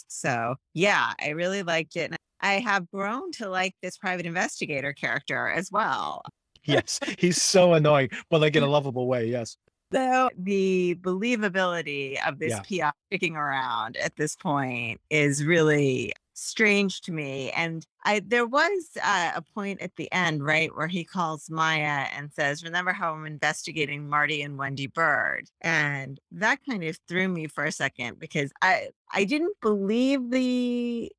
[0.09, 2.11] so yeah, I really liked it.
[2.11, 6.23] And I have grown to like this private investigator character as well.
[6.65, 9.27] Yes, he's so annoying, but like in a lovable way.
[9.27, 9.57] Yes.
[9.93, 12.91] So the believability of this Yeah.
[12.91, 17.51] PI sticking around at this point is really strange to me.
[17.53, 22.07] And I there was uh, a point at the end, right, where he calls Maya
[22.15, 27.29] and says, "Remember how I'm investigating Marty and Wendy Byrde?" And that kind of threw
[27.29, 31.11] me for a second because I I didn't believe the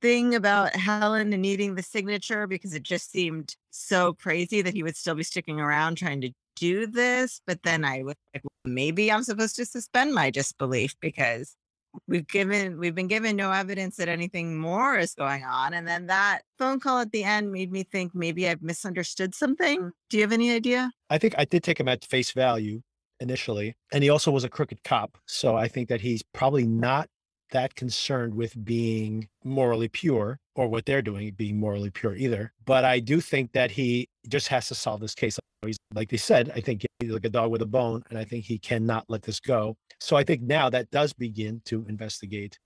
[0.00, 4.96] thing about Helen needing the signature because it just seemed so crazy that he would
[4.96, 7.40] still be sticking around trying to do this.
[7.46, 11.56] But then I was like, well, maybe I'm supposed to suspend my disbelief because
[12.06, 15.74] we've given we've been given no evidence that anything more is going on.
[15.74, 19.80] And then that phone call at the end made me think maybe I've misunderstood something.
[19.80, 19.90] Mm.
[20.10, 20.90] Do you have any idea?
[21.10, 22.82] I think I did take him at face value
[23.20, 25.18] initially, and he also was a crooked cop.
[25.26, 27.08] So I think that he's probably not
[27.50, 32.52] that concerned with being morally pure or what they're doing being morally pure either.
[32.64, 35.38] But I do think that he just has to solve this case.
[35.64, 38.24] He's like they said, I think he's like a dog with a bone, and I
[38.24, 39.76] think he cannot let this go.
[40.00, 42.58] So I think now that does begin to investigate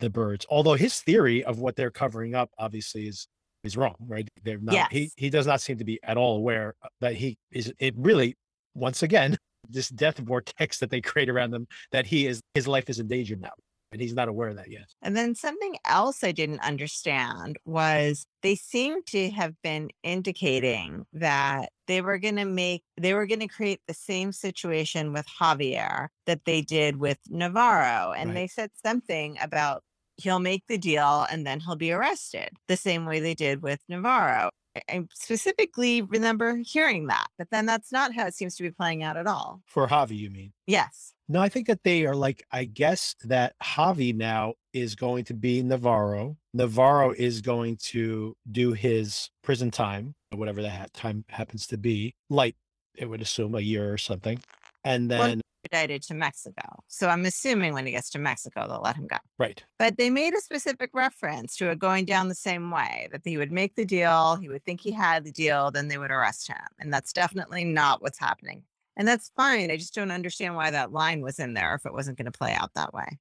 [0.00, 0.46] the Byrdes.
[0.50, 3.28] Although his theory of what they're covering up obviously is
[3.62, 4.26] is wrong, right?
[4.42, 4.74] They're not.
[4.90, 7.72] He he does not seem to be at all aware uh, that he is.
[7.78, 8.36] It really,
[8.74, 9.36] once again,
[9.68, 11.66] this death vortex that they create around them.
[11.92, 13.52] That he is his life is in danger now,
[13.92, 14.86] and he's not aware of that yet.
[15.02, 21.70] And then something else I didn't understand was they seem to have been indicating that
[21.86, 26.08] they were going to make, they were going to create the same situation with Javier
[26.26, 28.12] that they did with Navarro.
[28.12, 28.34] And Right.
[28.34, 29.82] they said something about
[30.16, 33.80] he'll make the deal and then he'll be arrested the same way they did with
[33.88, 34.50] Navarro.
[34.76, 38.70] I- I specifically remember hearing that, but then that's not how it seems to be
[38.70, 39.62] playing out at all.
[39.66, 40.52] For Javi, you mean?
[40.66, 41.14] Yes.
[41.30, 45.34] No, I think that they are like, I guess that Javi now is going to
[45.34, 46.36] be Navarro.
[46.54, 52.56] Navarro is going to do his prison time, whatever that time happens to be, light,
[52.96, 54.40] it would assume a year or something.
[54.82, 56.62] And then, Extradited to Mexico.
[56.88, 59.18] So I'm assuming when he gets to Mexico, they'll let him go.
[59.38, 59.62] right.
[59.78, 63.36] But they made a specific reference to it going down the same way that he
[63.36, 66.48] would make the deal, he would think he had the deal, then they would arrest
[66.48, 66.56] him.
[66.80, 68.64] And that's definitely not what's happening.
[68.96, 69.70] And that's fine.
[69.70, 72.36] I just don't understand why that line was in there if it wasn't going to
[72.36, 73.18] play out that way.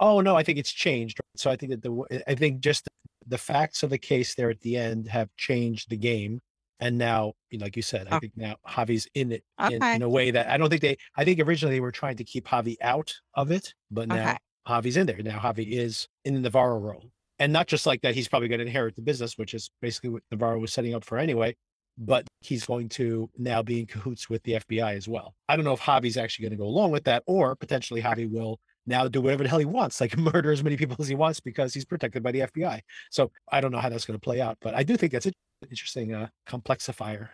[0.00, 1.20] Oh, no, I think it's changed.
[1.36, 2.88] So I think that the, I think just
[3.26, 6.40] the facts of the case there at the end have changed the game.
[6.80, 8.20] And now, you know, like you said, I Oh.
[8.20, 11.24] think now Javi's in it in, in a way that I don't think they, I
[11.24, 14.36] think originally they were trying to keep Javi out of it, but now Okay.
[14.68, 15.22] Javi's in there.
[15.22, 17.10] Now Javi is in the Navarro role.
[17.38, 20.10] And not just like that, he's probably going to inherit the business, which is basically
[20.10, 21.56] what Navarro was setting up for anyway,
[21.98, 25.34] but he's going to now be in cahoots with the FBI as well.
[25.48, 28.30] I don't know if Javi's actually going to go along with that, or potentially Javi
[28.30, 31.14] will now do whatever the hell he wants, like murder as many people as he
[31.14, 32.80] wants because he's protected by the FBI.
[33.10, 35.26] So I don't know how that's going to play out, but I do think that's
[35.26, 35.32] an
[35.70, 37.28] interesting uh, complexifier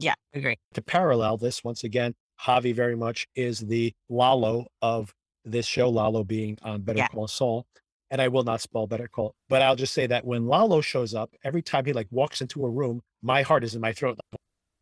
[0.00, 0.56] Yeah, agree.
[0.72, 6.24] to parallel this once again javi very much is the lalo of this show lalo
[6.24, 7.08] being on better Yeah.
[7.08, 7.66] call saul
[8.10, 11.14] and i will not spell better call but i'll just say that when lalo shows
[11.14, 14.18] up every time he like walks into a room my heart is in my throat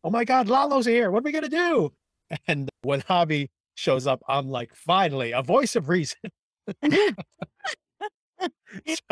[0.03, 1.91] oh my god lalo's here what are we going to do
[2.47, 6.19] and when javi shows up i'm like finally a voice of reason
[6.83, 7.13] so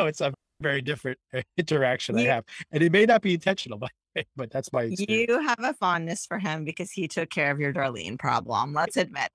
[0.00, 1.18] it's a very different
[1.56, 3.90] interaction i have and it may not be intentional but,
[4.36, 5.30] but that's my experience.
[5.30, 8.74] You have a fondness for him because he took care of your Darlene problem.
[8.74, 9.30] Let's admit.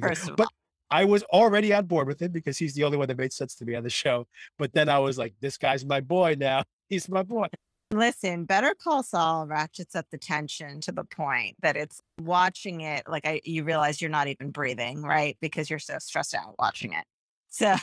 [0.00, 0.50] First of but all.
[0.92, 3.54] I was already on board with him because he's the only one that made sense
[3.56, 4.26] to me on the show.
[4.58, 6.62] But then I was like, this guy's my boy now.
[6.90, 7.46] He's my boy.
[7.90, 13.04] Listen, Better Call Saul ratchets up the tension to the point that it's watching it
[13.08, 15.38] like I you realize you're not even breathing, right?
[15.40, 17.04] Because you're so stressed out watching it.
[17.54, 17.76] So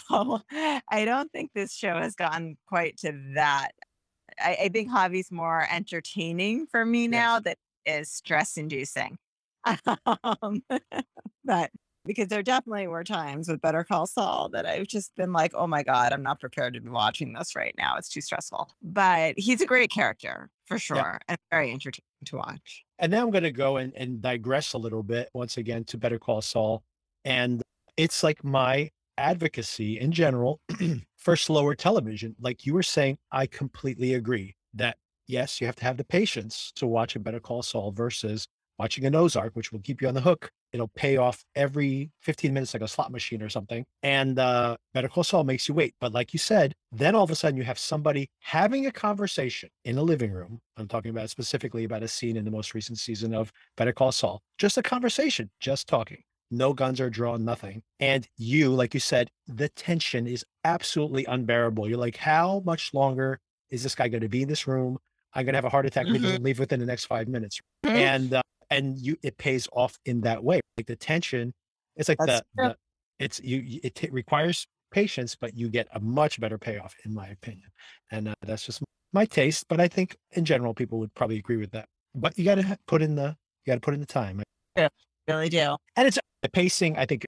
[0.52, 3.74] I don't think this show has gotten quite to that.
[4.39, 9.19] I, I think Javi's more entertaining for me now that is stress inducing.
[10.08, 10.63] um,
[11.45, 11.69] but
[12.10, 15.67] because there definitely were times with Better Call Saul that I've just been like, oh
[15.67, 17.98] my God, I'm not prepared to be watching this right now.
[17.98, 18.67] It's too stressful.
[18.82, 22.84] But he's a great character for sure and very entertaining to watch.
[22.98, 26.00] And now I'm going to go and, and digress a little bit once again to
[26.00, 26.82] Better Call Saul.
[27.26, 27.62] And
[27.95, 30.62] it's like my advocacy in general
[31.15, 32.36] for slower television.
[32.39, 36.72] Like you were saying, I completely agree that yes, you have to have the patience
[36.78, 38.48] to watch a Better Call Saul versus
[38.80, 40.52] watching an Ozark, which will keep you on the hook.
[40.71, 43.86] It'll pay off every 15 minutes like a slot machine or something.
[44.03, 45.95] And uh, Better Call Saul makes you wait.
[45.99, 49.69] But like you said, then all of a sudden you have somebody having a conversation
[49.86, 50.60] in a living room.
[50.77, 54.12] I'm talking about specifically about a scene in the most recent season of Better Call
[54.12, 54.41] Saul.
[54.58, 56.21] Just a conversation, just talking.
[56.51, 57.82] No guns are drawn, nothing.
[57.99, 61.88] And you, like you said, the tension is absolutely unbearable.
[61.88, 64.97] You're like, how much longer is this guy going to be in this room?
[65.34, 66.21] I'm going to have a heart attack he Mhm.
[66.23, 67.60] doesn't leave within the next five minutes.
[67.86, 67.89] Mhm.
[67.91, 70.60] And uh, and you it pays off in that way.
[70.77, 71.53] Like the tension,
[71.95, 72.75] it's like the, the
[73.19, 77.13] it's you you- it t- requires patience, but you get a much better payoff, in
[77.13, 77.69] my opinion.
[78.12, 78.82] And uh, that's just
[79.13, 79.65] my taste.
[79.69, 81.86] But I think in general, people would probably agree with that.
[82.15, 84.41] But you got to put in the you got to put in the time,
[84.75, 84.88] Yeah,
[85.27, 85.75] really do.
[85.95, 86.97] and it's the pacing.
[86.97, 87.25] I think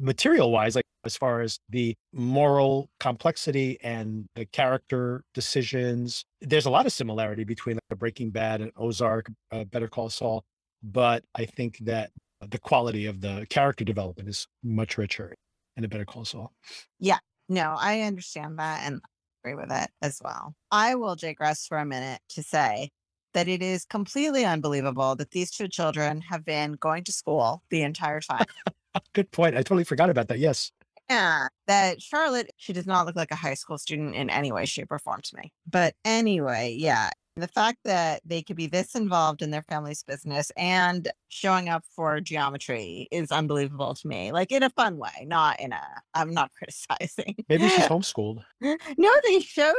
[0.00, 6.70] material wise, like as far as the moral complexity and the character decisions, there's a
[6.70, 10.44] lot of similarity between like Breaking Bad and Ozark, uh, Better Call Saul.
[10.84, 12.10] But I think that
[12.46, 15.34] the quality of the character development is much richer
[15.76, 16.52] in a Better Call Saul.
[17.00, 17.18] Yeah,
[17.48, 19.00] no, I understand that and
[19.42, 20.54] agree with it as well.
[20.70, 22.90] I will digress for a minute to say
[23.32, 27.82] that it is completely unbelievable that these two children have been going to school the
[27.82, 28.46] entire time.
[29.12, 29.56] Good point.
[29.56, 30.38] I totally forgot about that.
[30.38, 30.70] Yes.
[31.10, 34.64] Yeah, that Charlotte, she does not look like a high school student in any way,
[34.64, 35.52] shape, or form to me.
[35.66, 40.52] But anyway, yeah, the fact that they could be this involved in their family's business
[40.56, 44.30] and showing up for geometry is unbelievable to me.
[44.30, 45.82] Like in a fun way, not in a,
[46.14, 47.34] I'm not criticizing.
[47.48, 48.42] Maybe she's homeschooled.
[48.60, 49.74] no, they showed,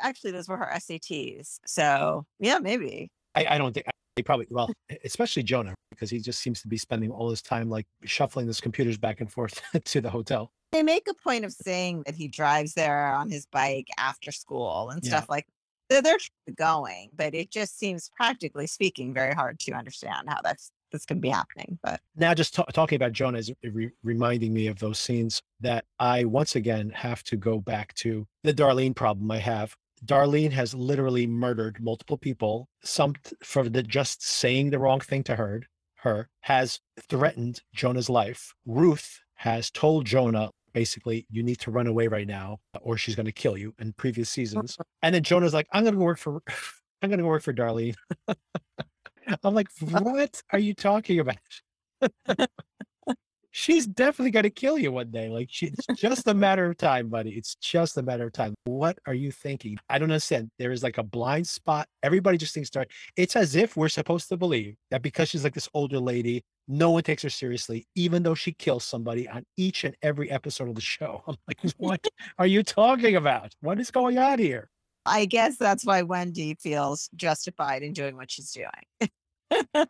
[0.00, 1.58] actually, those were her SATs.
[1.66, 3.10] So yeah, maybe.
[3.36, 4.72] I, I don't think they probably well,
[5.04, 8.60] especially Jonah, because he just seems to be spending all his time like shuffling his
[8.60, 10.50] computers back and forth to the hotel.
[10.72, 14.90] They make a point of saying that he drives there on his bike after school
[14.90, 15.10] and Yeah.
[15.10, 15.46] stuff like
[15.88, 16.18] they're,
[16.56, 21.20] going, but it just seems practically speaking very hard to understand how that's this can
[21.20, 21.78] be happening.
[21.82, 25.84] But Now, just ta- talking about Jonah is re- reminding me of those scenes that
[25.98, 29.76] I once again have to go back to the Darlene problem I have.
[30.04, 32.68] Darlene has literally murdered multiple people.
[32.82, 35.62] Some t- for the just saying the wrong thing to her.
[35.96, 38.54] Her has threatened Jonah's life.
[38.64, 43.26] Ruth has told Jonah basically, you need to run away right now, or she's going
[43.26, 43.74] to kill you.
[43.78, 44.84] In previous uh, seasons, uh.
[45.02, 46.42] and then Jonah's like, I'm going to go work for,
[47.02, 47.94] I'm going to go work for Darlene.
[49.44, 51.36] I'm like, uh, what are you talking about?
[53.50, 55.28] She's definitely going to kill you one day.
[55.28, 57.30] Like, she, it's just a matter of time, buddy.
[57.30, 58.54] It's just a matter of time.
[58.64, 59.78] What are you thinking?
[59.88, 60.50] I don't understand.
[60.58, 61.88] There is like a blind spot.
[62.02, 65.54] Everybody just thinks, Dar- it's as if we're supposed to believe that because she's like
[65.54, 69.84] this older lady, no one takes her seriously, even though she kills somebody on each
[69.84, 71.22] and every episode of the show.
[71.28, 72.06] I'm like, what
[72.38, 73.54] are you talking about?
[73.60, 74.68] What is going on here?
[75.06, 79.10] I guess that's why Wendy feels justified in doing what she's doing.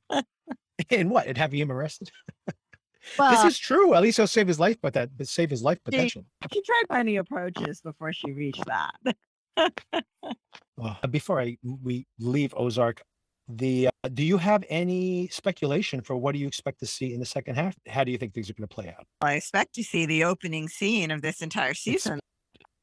[0.91, 1.27] And what?
[1.27, 2.11] And having him arrested?
[3.19, 3.95] Well, this is true.
[3.95, 6.25] At least he'll save his life, but that but save his life potential.
[6.53, 9.17] she tried many approaches before she reached that.
[10.81, 13.03] Uh, before I we leave Ozark,
[13.49, 17.21] the uh, do you have any speculation for what do you expect to see in
[17.21, 17.75] the second half?
[17.89, 19.05] How do you think things are going to play out?
[19.21, 22.21] I expect to see the opening scene of this entire season.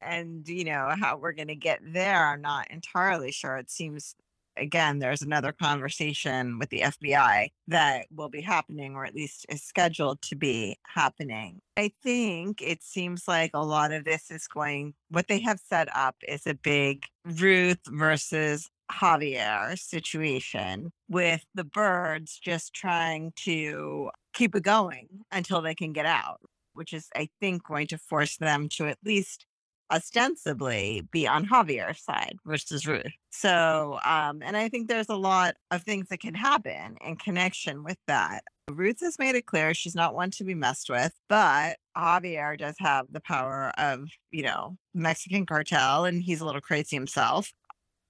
[0.02, 3.58] And, you know, how we're going to get there, I'm not entirely sure.
[3.58, 4.16] It seems,
[4.58, 9.64] again, there's another conversation with the FBI that will be happening, or at least is
[9.64, 11.60] scheduled to be happening.
[11.78, 15.88] I think it seems like a lot of this is going, what they have set
[15.96, 24.56] up is a big Ruth versus Javier situation with the Byrdes just trying to keep
[24.56, 26.42] it going until they can get out,
[26.74, 29.46] which is, I think, going to force them to at least
[29.92, 33.14] ostensibly be on Javier's side versus Ruth.
[33.30, 37.84] So, um, and I think there's a lot of things that can happen in connection
[37.84, 38.44] with that.
[38.70, 42.76] Ruth has made it clear she's not one to be messed with, but Javier does
[42.80, 47.52] have the power of, you know, Mexican cartel and he's a little crazy himself.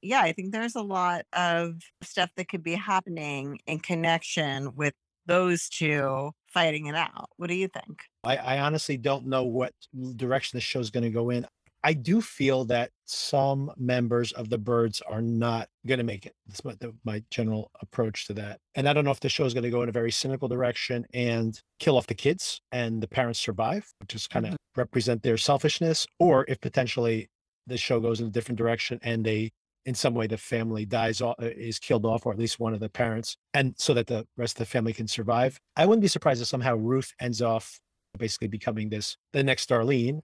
[0.02, 4.94] Yeah, I think there's a lot of stuff that could be happening in connection with
[5.26, 7.30] those two fighting it out.
[7.38, 8.04] What do you think?
[8.24, 9.74] I, I honestly don't know what
[10.16, 11.46] direction the show's going to go in.
[11.86, 16.34] I do feel that some members of the Byrdes are not going to make it.
[16.48, 18.60] That's my, the, my general approach to that.
[18.74, 20.48] And I don't know if the show is going to go in a very cynical
[20.48, 24.82] direction and kill off the kids and the parents survive, which just kind of mm-hmm.
[24.82, 27.30] represent their selfishness, or if potentially
[27.68, 29.52] the show goes in a different direction and they,
[29.86, 32.74] in some way, the family dies off, uh, is killed off, or at least one
[32.74, 35.60] of the parents, and so that the rest of the family can survive.
[35.76, 37.80] I wouldn't be surprised if somehow Ruth ends off
[38.18, 40.22] basically becoming this the next Darlene,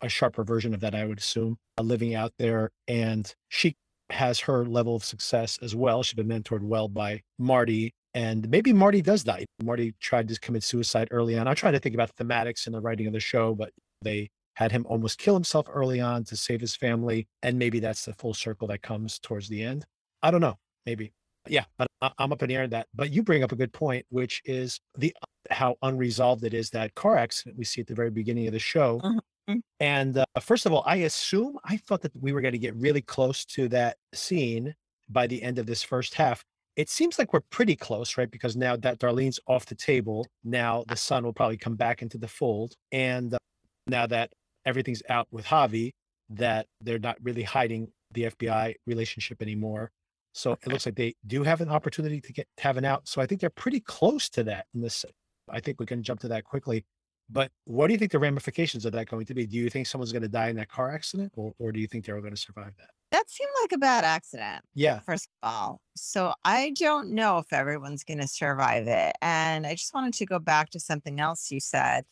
[0.00, 2.70] a sharper version of that, I would assume, uh, living out there.
[2.88, 3.76] And she
[4.10, 6.02] has her level of success as well.
[6.02, 7.92] She's been mentored well by Marty.
[8.14, 9.44] And maybe Marty does die.
[9.62, 11.48] Marty tried to commit suicide early on.
[11.48, 13.72] I'm trying to think about the thematics in the writing of the show, but
[14.02, 17.26] they had him almost kill himself early on to save his family.
[17.42, 19.84] And maybe that's the full circle that comes towards the end.
[20.22, 20.58] I don't know.
[20.86, 21.12] Maybe.
[21.48, 21.88] Yeah, but
[22.18, 22.86] I'm up in the air on that.
[22.94, 25.14] But you bring up a good point, which is the
[25.50, 28.58] how unresolved it is that car accident we see at the very beginning of the
[28.58, 29.00] show.
[29.48, 29.60] Mhm.
[29.78, 32.74] And uh, first of all, I assume I thought that we were going to get
[32.76, 34.74] really close to that scene
[35.08, 36.42] by the end of this first half.
[36.76, 38.30] It seems like we're pretty close, right?
[38.30, 42.18] Because now that Darlene's off the table, now the son will probably come back into
[42.18, 42.74] the fold.
[42.90, 43.38] And uh,
[43.86, 44.32] now that
[44.64, 45.92] everything's out with Javi,
[46.30, 49.90] that they're not really hiding the FBI relationship anymore.
[50.32, 53.06] So it looks like they do have an opportunity to get to have an out.
[53.06, 55.04] So I think they're pretty close to that in this.
[55.48, 56.84] I think we can jump to that quickly.
[57.30, 59.46] But what do you think the ramifications of that going to be?
[59.46, 61.86] Do you think someone's going to die in that car accident, or, or do you
[61.86, 62.90] think they're going to survive that?
[63.12, 64.62] That seemed like a bad accident.
[64.74, 65.80] Yeah, first of all.
[65.96, 69.12] So I don't know if everyone's going to survive it.
[69.22, 72.04] And I just wanted to go back to something else you said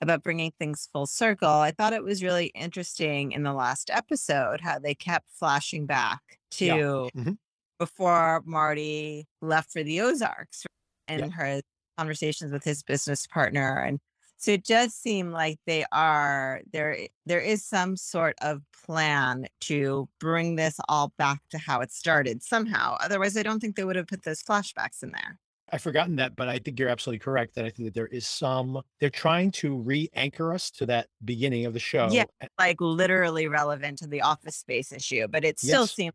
[0.00, 1.48] about bringing things full circle.
[1.48, 6.20] I thought it was really interesting in the last episode how they kept flashing back
[6.52, 6.74] to Yeah.
[7.22, 7.38] Mhm.
[7.80, 10.64] before Marty left for the Ozarks
[11.08, 11.28] and Yeah.
[11.30, 11.60] her
[11.96, 13.98] conversations with his business partner and
[14.38, 20.08] so it does seem like they are there there is some sort of plan to
[20.18, 23.96] bring this all back to how it started somehow otherwise i don't think they would
[23.96, 25.38] have put those flashbacks in there
[25.74, 27.54] I've forgotten that, but I think you're absolutely correct.
[27.54, 28.82] That I think that there is some.
[29.00, 32.08] They're trying to re-anchor us to that beginning of the show.
[32.10, 32.24] Yeah.
[32.58, 35.94] like literally relevant to the office space issue but it still Yes.
[35.94, 36.12] seems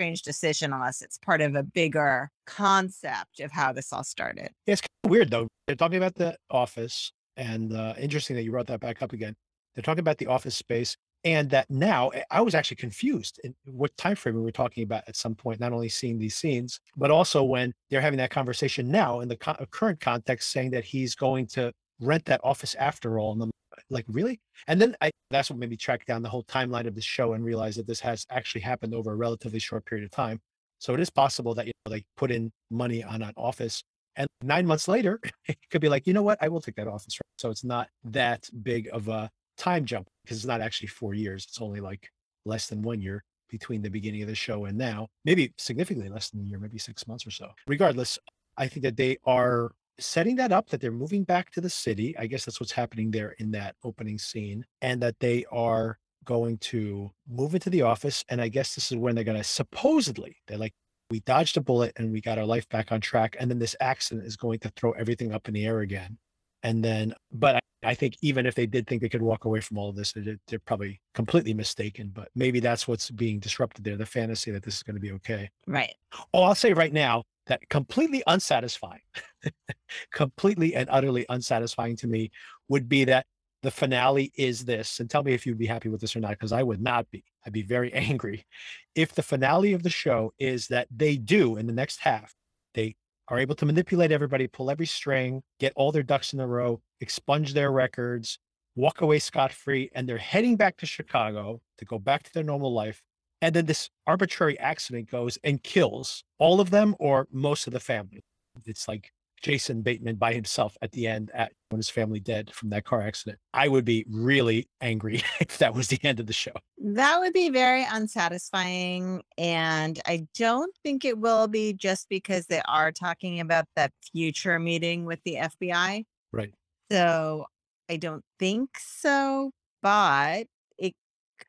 [0.00, 4.80] strange decision unless it's part of a bigger concept of how this all started It's
[4.80, 5.46] kind of weird though.
[5.66, 9.34] They're talking about the office, and uh, interesting that you brought that back up again.
[9.74, 13.54] They're talking about the office space, and that now I- I was actually confused in
[13.66, 15.60] what time frame we were talking about at some point.
[15.60, 19.36] Not only seeing these scenes, but also when they're having that conversation now in the
[19.36, 23.32] co- uh, current context, saying that he's going to rent that office after all.
[23.34, 23.50] And I'm
[23.88, 24.40] like, really?
[24.66, 27.34] And then I that's what made me track down the whole timeline of the show
[27.34, 30.40] and realize that this has actually happened over a relatively short period of time.
[30.78, 33.82] So it is possible that you know they put in money on an office
[34.16, 36.88] and nine months later, it could be like, you know what, I will take that
[36.88, 37.16] office.
[37.16, 37.38] Right?
[37.38, 41.46] So it's not that big of a time jump because it's not actually four years.
[41.48, 42.10] It's only like
[42.44, 46.30] less than one year between the beginning of the show and now, maybe significantly less
[46.30, 47.48] than a year, maybe six months or so.
[47.66, 48.18] Regardless,
[48.56, 52.16] I think that they are setting that up, that they're moving back to the city.
[52.18, 56.58] I guess that's what's happening there in that opening scene, and that they are going
[56.58, 58.24] to move into the office.
[58.28, 60.74] And I guess this is when they're going to supposedly, they're like,
[61.10, 63.36] we dodged a bullet and we got our life back on track.
[63.40, 66.18] And then this accident is going to throw everything up in the air again.
[66.62, 69.78] And then, but I, think even if they did think they could walk away from
[69.78, 72.10] all of this, they're, they're probably completely mistaken.
[72.12, 75.12] But maybe that's what's being disrupted there the fantasy that this is going to be
[75.12, 75.50] okay.
[75.66, 75.94] right
[76.34, 79.00] Oh, I'll say right now that completely unsatisfying,
[80.12, 82.30] completely and utterly unsatisfying to me
[82.68, 83.26] would be that
[83.62, 85.00] the finale is this.
[85.00, 87.10] And tell me if you'd be happy with this or not, because I would not
[87.10, 87.24] be.
[87.44, 88.46] I'd be very angry
[88.94, 92.34] if the finale of the show is that they do in the next half,
[92.74, 92.96] they
[93.28, 96.80] are able to manipulate everybody, pull every string, get all their ducks in a row,
[97.00, 98.38] expunge their records,
[98.76, 102.44] walk away scot free, and they're heading back to Chicago to go back to their
[102.44, 103.02] normal life.
[103.42, 107.80] And then this arbitrary accident goes and kills all of them or most of the
[107.80, 108.22] family.
[108.66, 112.70] It's like Jason Bateman by himself at the end at when his family dead from
[112.70, 113.38] that car accident.
[113.54, 116.52] I would be really angry if that was the end of the show.
[116.78, 119.22] That would be very unsatisfying.
[119.38, 124.58] And I don't think it will be just because they are talking about that future
[124.58, 126.04] meeting with the FBI.
[126.32, 126.52] Right.
[126.90, 127.46] So
[127.88, 129.50] I don't think so,
[129.82, 130.44] but
[130.78, 130.94] it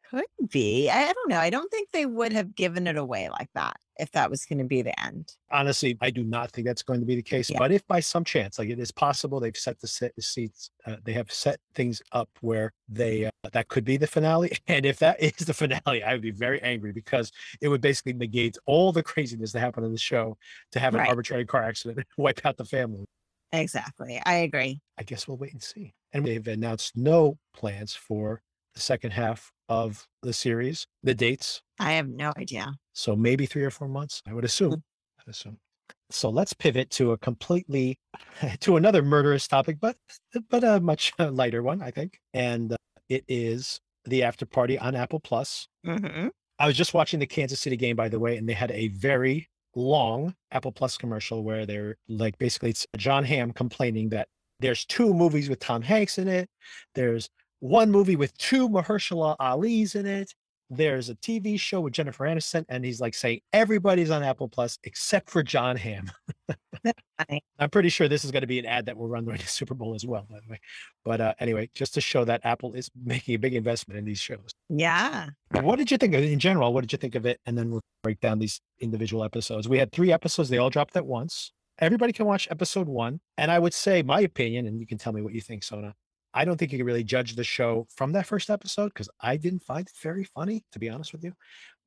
[0.10, 0.90] could be.
[0.90, 1.40] I, I don't know.
[1.40, 4.58] I don't think they would have given it away like that if that was going
[4.58, 5.36] to be the end.
[5.52, 7.50] Honestly, I do not think that's going to be the case.
[7.52, 7.60] Yeah.
[7.60, 10.72] But if by some chance, like it is possible, they've set the set the seats,
[10.88, 14.52] uh, they have set things up where they uh, that could be the finale.
[14.68, 17.32] And if that is the finale, I would be very angry because
[17.62, 20.38] it would basically negate all the craziness that happened in the show
[20.72, 21.10] to have an Right.
[21.10, 23.06] arbitrary car accident and wipe out the family.
[23.52, 24.22] Exactly.
[24.26, 24.80] I agree.
[24.98, 25.94] I guess we'll wait and see.
[26.14, 28.42] And they've announced no plans for
[28.74, 31.62] the second half of the series, the dates.
[31.80, 32.74] I have no idea.
[32.94, 34.84] So maybe three or four months, I would assume.
[35.20, 35.58] I'd assume.
[36.10, 37.98] So let's pivot to a completely
[38.62, 39.98] to another murderous topic, but
[40.50, 42.20] but a much lighter one, I think.
[42.34, 42.78] And uh,
[43.10, 45.68] it is the after party on Apple Plus.
[45.86, 46.28] hmm
[46.60, 48.90] I was just watching the Kansas City game, by the way, and they had a
[48.90, 54.28] very long Apple Plus commercial where they're like basically it's Jon Hamm complaining that
[54.60, 56.50] there's two movies with Tom Hanks in it.
[56.94, 60.34] There's one movie with two Mahershala Ali's in it.
[60.74, 64.80] There's a TV show with Jennifer Aniston, and he's like saying everybody's on Apple Plus
[64.86, 66.10] except for Jon Hamm.
[67.60, 69.48] I'm pretty sure this is going to be an ad that will run during the
[69.48, 70.62] Super Bowl as well, by the way.
[71.04, 74.20] But uh, anyway, just to show that Apple is making a big investment in these
[74.20, 74.52] shows.
[74.70, 75.28] Yeah.
[75.60, 76.74] What did you think of it in general?
[76.74, 77.42] What did you think of it?
[77.46, 79.68] And then we'll break down these individual episodes.
[79.68, 81.52] We had three episodes, they all dropped at once.
[81.80, 83.20] Everybody can watch episode one.
[83.38, 85.96] And I would say, my opinion, and you can tell me what you think, Sona.
[86.34, 89.38] I don't think you can really judge the show from that first episode because I
[89.38, 91.34] didn't find it very funny, to be honest with you.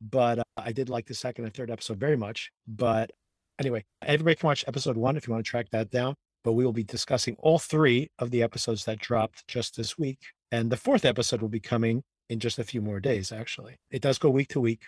[0.00, 2.50] But uh, I did like the second and third episode very much.
[2.66, 3.10] But
[3.58, 6.14] anyway, everybody can watch episode one if you want to track that down.
[6.42, 10.18] But we will be discussing all three of the episodes that dropped just this week.
[10.52, 13.76] And the fourth episode will be coming in just a few more days, actually.
[13.90, 14.82] It does go week to week.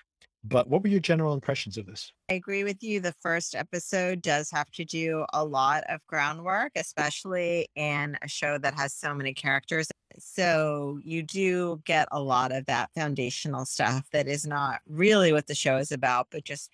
[0.48, 2.12] But what were your general impressions of this?
[2.30, 3.00] I agree with you.
[3.00, 8.56] The first episode does have to do a lot of groundwork, especially in a show
[8.58, 9.88] that has so many characters.
[10.18, 15.48] So you do get a lot of that foundational stuff that is not really what
[15.48, 16.70] the show is about, but just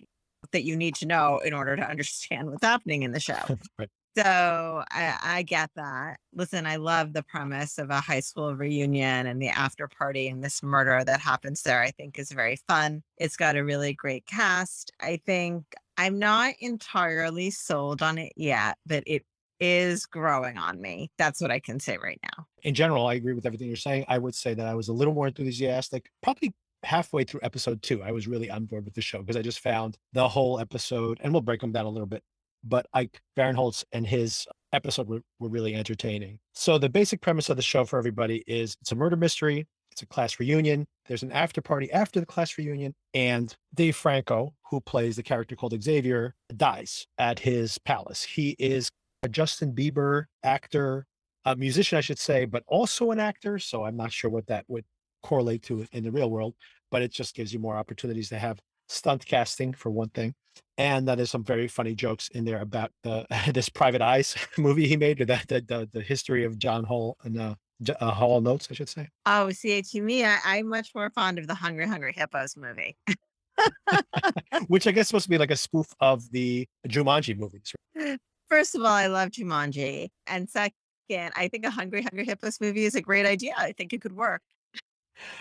[0.51, 3.41] that you need to know in order to understand what's happening in the show.
[3.79, 3.89] Right.
[4.17, 6.19] So I, I get that.
[6.35, 10.45] Listen, I love the premise of a high school reunion and the after party and
[10.45, 11.81] this murder that happens there.
[11.81, 13.03] I think is very fun.
[13.17, 14.93] It's got a really great cast.
[15.01, 15.65] I think
[15.97, 19.25] I'm not entirely sold on it yet, but it
[19.61, 21.11] is growing on me.
[21.19, 22.47] That's what I can say right now.
[22.65, 24.05] In general, I agree with everything you're saying.
[24.09, 26.53] I would say that I was a little more enthusiastic, probably
[26.83, 28.03] halfway through episode two.
[28.03, 31.19] I was really on board with the show because I just found the whole episode,
[31.23, 32.23] and we'll break them down a little bit.
[32.65, 36.39] But Ike Barinholtz and his episode were, were really entertaining.
[36.55, 39.67] So the basic premise of the show for everybody is it's a murder mystery.
[39.91, 40.87] It's a class reunion.
[41.07, 45.55] There's an after party after the class reunion, and Dave Franco, who plays the character
[45.55, 48.23] called Xavier, dies at his palace.
[48.23, 48.89] He is
[49.23, 51.07] a Justin Bieber actor,
[51.45, 53.59] a musician, I should say, but also an actor.
[53.59, 54.85] So I'm not sure what that would
[55.23, 56.55] correlate to in the real world,
[56.91, 58.59] but it just gives you more opportunities to have
[58.93, 60.35] stunt casting for one thing.
[60.79, 64.89] And that is some very funny jokes in there about the this Private Eyes movie
[64.89, 67.55] he made, or that the, the the history of John Hall and uh,
[68.01, 69.09] uh, Hall Notes, I should say.
[69.27, 72.97] Oh, see, to me, I, I'm much more fond of the Hungry Hungry Hippos movie.
[74.69, 77.75] Which I guess is supposed to be like a spoof of the Jumanji movies.
[77.95, 78.19] right?
[78.49, 80.09] First of all, I love Jumanji.
[80.27, 80.73] And second,
[81.11, 83.55] I think a Hungry Hungry Hippos movie is a great idea.
[83.57, 84.43] I think it could work.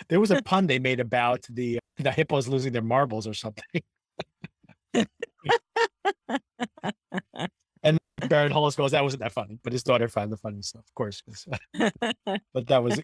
[0.08, 3.82] There was a pun they made about the the hippos losing their marbles or something.
[7.82, 10.94] and Barinholtz goes, "That wasn't that funny," but his daughter found the funny stuff, of
[10.94, 11.22] course.
[12.54, 13.00] but that was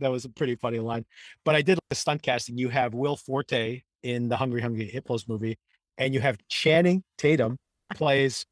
[0.00, 1.04] that was a pretty funny line.
[1.44, 2.58] But I did like the stunt casting.
[2.58, 5.58] You have Will Forte in the Hungry Hungry Hippos movie,
[5.98, 7.56] and you have Channing Tatum
[7.94, 8.44] plays.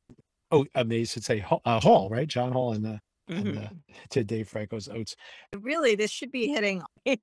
[0.50, 2.28] Oh, I mean, you should say Hall, uh, Hall right?
[2.28, 3.64] John Hall and, uh, and Mhm.
[3.64, 3.68] uh,
[4.10, 5.16] to Dave Franco's Oats.
[5.58, 6.82] Really, this should be hitting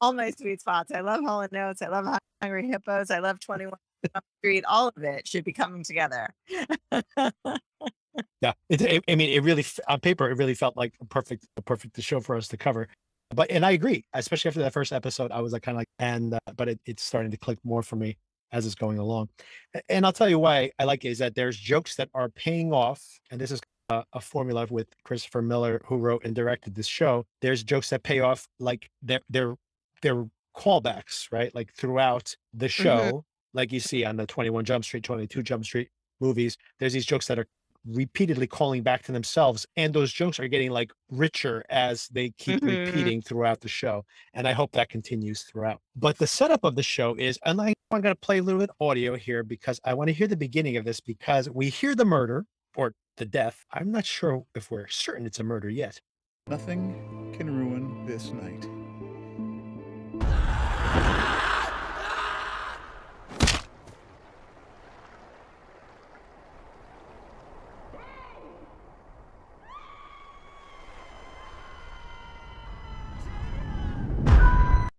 [0.00, 0.92] all my sweet spots.
[0.92, 1.82] I love Hall Notes.
[1.82, 3.10] I love Hungry Hippos.
[3.10, 3.72] I love 21
[4.40, 4.64] Street.
[4.66, 6.34] All of it should be coming together.
[8.40, 11.62] Yeah, it, I mean, it really on paper, it really felt like a perfect, a
[11.62, 12.88] perfect show for us to cover.
[13.34, 15.88] But and I agree, especially after that first episode, I was like kind of like,
[15.98, 18.16] and uh, but it, it's starting to click more for me
[18.52, 19.28] as it's going along.
[19.88, 22.72] And I'll tell you why I like it is that there's jokes that are paying
[22.72, 26.86] off, and this is a, a formula with Christopher Miller, who wrote and directed this
[26.86, 27.26] show.
[27.42, 29.54] There's jokes that pay off, like they're they're
[30.02, 30.24] they're
[30.56, 31.54] callbacks, right?
[31.54, 33.24] Like throughout the show,
[33.54, 35.88] like you see on the 21 Jump Street, 22 Jump Street
[36.20, 36.56] movies.
[36.78, 37.46] There's these jokes that are
[37.86, 42.60] repeatedly calling back to themselves and those jokes are getting like richer as they keep
[42.60, 42.86] Mhm.
[42.86, 46.82] repeating throughout the show and i hope that continues throughout but the setup of the
[46.82, 49.94] show is and I, i'm going to play a little bit audio here because i
[49.94, 52.44] want to hear the beginning of this because we hear the murder
[52.76, 56.00] or the death i'm not sure if we're certain it's a murder yet
[56.48, 58.66] Nothing can ruin this night.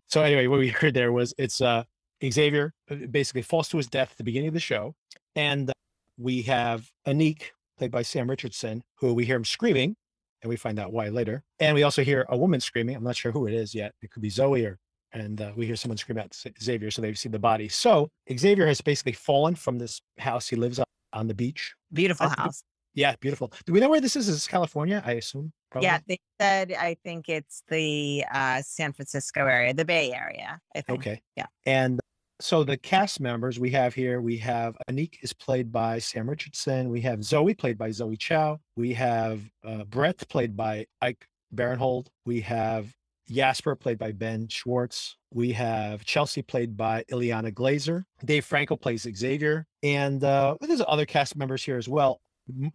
[0.10, 1.84] So anyway what we heard there was it's uh
[2.22, 4.94] xavier uh, basically falls to his death at the beginning of the show
[5.38, 5.74] and uh,
[6.18, 7.44] we have Aniq
[7.78, 9.96] played by sam richardson who we hear him screaming
[10.42, 11.44] and we find out why later.
[11.60, 12.96] And we also hear a woman screaming.
[12.96, 13.94] I'm not sure who it is yet.
[14.02, 14.78] It could be Zoe or,
[15.12, 16.92] and uh, we hear someone scream out Z- Xavier.
[16.92, 17.68] So they've seen the body.
[17.68, 21.74] So Xavier has basically fallen from this house he lives on, on the beach.
[21.92, 22.64] Beautiful house.
[23.00, 23.54] Yeah, beautiful.
[23.66, 24.28] Do we know where this is?
[24.28, 25.02] Is this California?
[25.06, 25.54] I assume.
[25.80, 30.60] Yeah, they said I think it's the uh, San Francisco area, the Bay Area.
[30.76, 31.00] I think.
[31.00, 31.22] Okay.
[31.38, 31.46] Yeah.
[31.66, 32.02] And
[32.42, 36.90] so the cast members we have here, we have Aniq is played by Sam Richardson.
[36.90, 38.60] We have Zoe played by Zoe Chao.
[38.76, 41.26] We have uh, Brett played by Ike
[41.56, 42.08] Barinholtz.
[42.26, 42.94] We have
[43.30, 45.16] Jasper, played by Ben Schwartz.
[45.34, 48.04] We have Chelsea, played by Ilana Glazer.
[48.26, 49.68] Dave Franco plays Xavier.
[49.84, 52.20] And uh, there's other cast members here as well.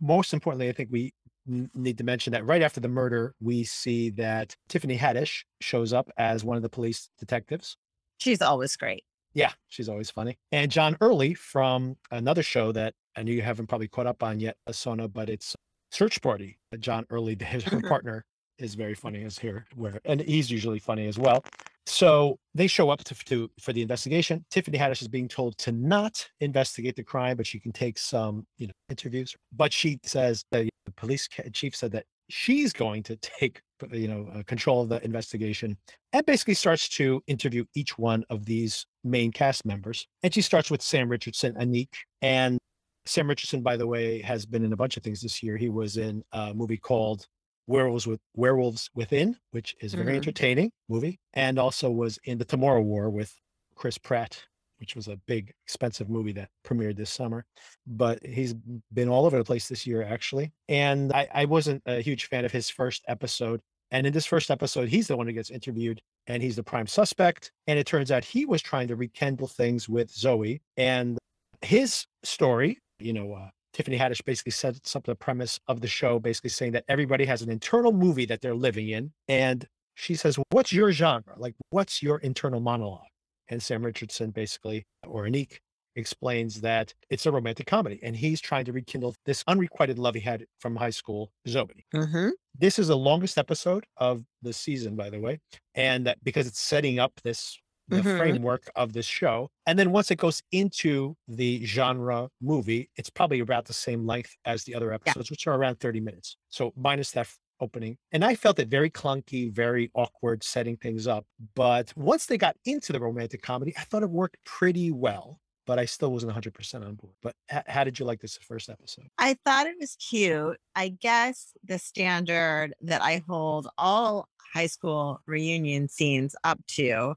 [0.01, 1.13] Most importantly, I think we
[1.47, 6.11] need to mention that right after the murder, we see that Tiffany Haddish shows up
[6.17, 7.77] as one of the police detectives.
[8.19, 9.05] She's always great.
[9.35, 10.39] Yeah, she's always funny.
[10.53, 14.39] And John Early from another show that I know you haven't probably caught up on
[14.41, 15.57] yet, Asona, but it's
[15.91, 16.59] Search Party.
[16.79, 17.89] John Early, his her Mhm.
[17.89, 18.25] partner,
[18.59, 21.45] is very funny as here, where and he's usually funny as well.
[21.87, 24.45] So they show up to, to for the investigation.
[24.51, 28.47] Tiffany Haddish is being told to not investigate the crime, but she can take some,
[28.57, 29.37] you know, interviews.
[29.53, 33.61] But she says the, police chief said that she's going to take,
[33.91, 35.77] you know, uh, control of the investigation,
[36.13, 40.07] and basically starts to interview each one of these main cast members.
[40.23, 41.89] And she starts with Sam Richardson, Aniq,
[42.23, 42.59] and
[43.07, 45.57] Sam Richardson, by the way, has been in a bunch of things this year.
[45.57, 47.27] He was in a movie called
[47.67, 50.17] Werewolves with Werewolves Within, which is a very Mhm.
[50.17, 53.35] entertaining movie, and also was in the Tomorrow War with
[53.75, 54.45] Chris Pratt,
[54.79, 57.47] which was a big, expensive movie that premiered this summer.
[57.87, 58.55] But he's
[58.93, 60.53] been all over the place this year, actually.
[60.69, 63.61] And I, I wasn't a huge fan of his first episode.
[63.91, 66.87] And in this first episode, he's the one who gets interviewed and he's the prime
[66.87, 67.53] suspect.
[67.67, 70.61] And it turns out he was trying to rekindle things with Zoe.
[70.77, 71.19] And
[71.63, 76.19] his story, you know, uh, Tiffany Haddish basically sets up the premise of the show,
[76.19, 79.13] basically saying that everybody has an internal movie that they're living in.
[79.29, 81.35] And she says, What's your genre?
[81.37, 83.03] Like, what's your internal monologue?
[83.49, 85.59] And Sam Richardson basically, or Aniq,
[85.97, 88.01] explains that it's a romantic comedy.
[88.03, 91.85] And he's trying to rekindle this unrequited love he had from high school, Zoe.
[91.95, 92.31] Mm-hmm.
[92.57, 95.41] This is the longest episode of the season, by the way,
[95.75, 97.59] and because it's setting up this
[97.89, 98.17] the Mhm.
[98.19, 99.51] framework of this show.
[99.67, 104.35] And then once it goes into the genre movie, it's probably about the same length
[104.45, 106.37] as the other episodes, which are around 30 minutes.
[106.49, 107.29] So minus that
[107.61, 107.97] opening.
[108.11, 111.25] And I felt it very clunky, very awkward setting things up.
[111.55, 115.41] But once they got into the romantic comedy, I thought it worked pretty well.
[115.67, 117.15] But I still wasn't 100% on board.
[117.23, 119.07] But h- how did you like this first episode?
[119.17, 120.59] I thought it was cute.
[120.75, 127.15] I guess the standard that I hold all high school reunion scenes up to,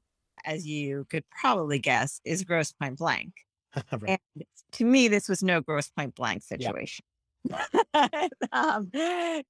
[0.48, 3.32] as you could probably guess, is Grosse Pointe Blank.
[4.00, 4.18] Right.
[4.36, 7.04] And to me, this was no Grosse Pointe Blank situation.
[8.52, 8.90] um,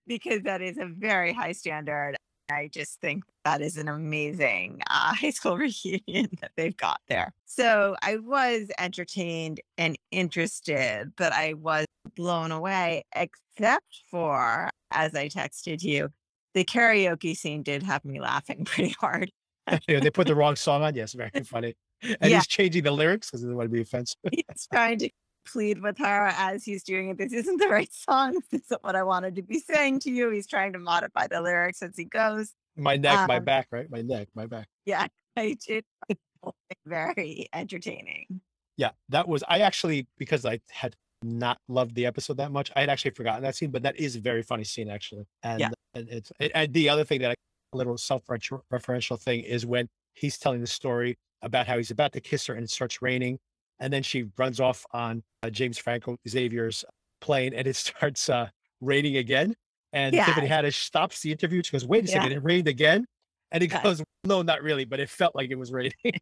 [0.06, 2.16] because that is a very high standard.
[2.50, 7.32] I just think that is an amazing uh, high school reunion that they've got there.
[7.46, 11.86] So I was entertained and interested, but I was
[12.16, 16.10] blown away, except for, as I texted you,
[16.54, 19.30] the karaoke scene did have me laughing pretty hard.
[19.88, 20.94] They put the wrong song on.
[20.94, 21.74] Yes, very funny.
[22.02, 22.36] And Yeah.
[22.38, 24.16] he's changing the lyrics because he doesn't want to be offensive.
[24.32, 25.10] He's trying to
[25.46, 27.16] plead with her as he's doing it.
[27.18, 28.38] This isn't the right song.
[28.50, 30.30] This isn't what I wanted to be saying to you.
[30.30, 32.52] He's trying to modify the lyrics as he goes.
[32.76, 33.90] My neck, my Um, back, right?
[33.90, 34.68] My neck, my back.
[34.84, 35.06] Yeah,
[35.36, 35.84] I did.
[36.06, 38.40] find the whole thing Very entertaining.
[38.76, 39.42] Yeah, that was.
[39.48, 42.70] I actually because I had not loved the episode that much.
[42.76, 45.24] I had actually forgotten that scene, but that is a very funny scene actually.
[45.42, 45.70] And, Yeah.
[45.94, 47.34] and it's and- and the other thing that I
[47.72, 52.46] little self-referential thing is when he's telling the story about how he's about to kiss
[52.46, 53.38] her and it starts raining,
[53.78, 56.84] and then she runs off on uh, James Franco Xavier's
[57.20, 58.48] plane, and it starts uh,
[58.80, 59.54] raining again.
[59.92, 60.26] And Yeah.
[60.26, 61.62] Tiffany Haddish stops the interview.
[61.62, 62.14] She goes, "Wait a Yeah.
[62.14, 63.06] second, it rained again."
[63.50, 65.92] And he goes, "No, not really, but it felt like it was raining."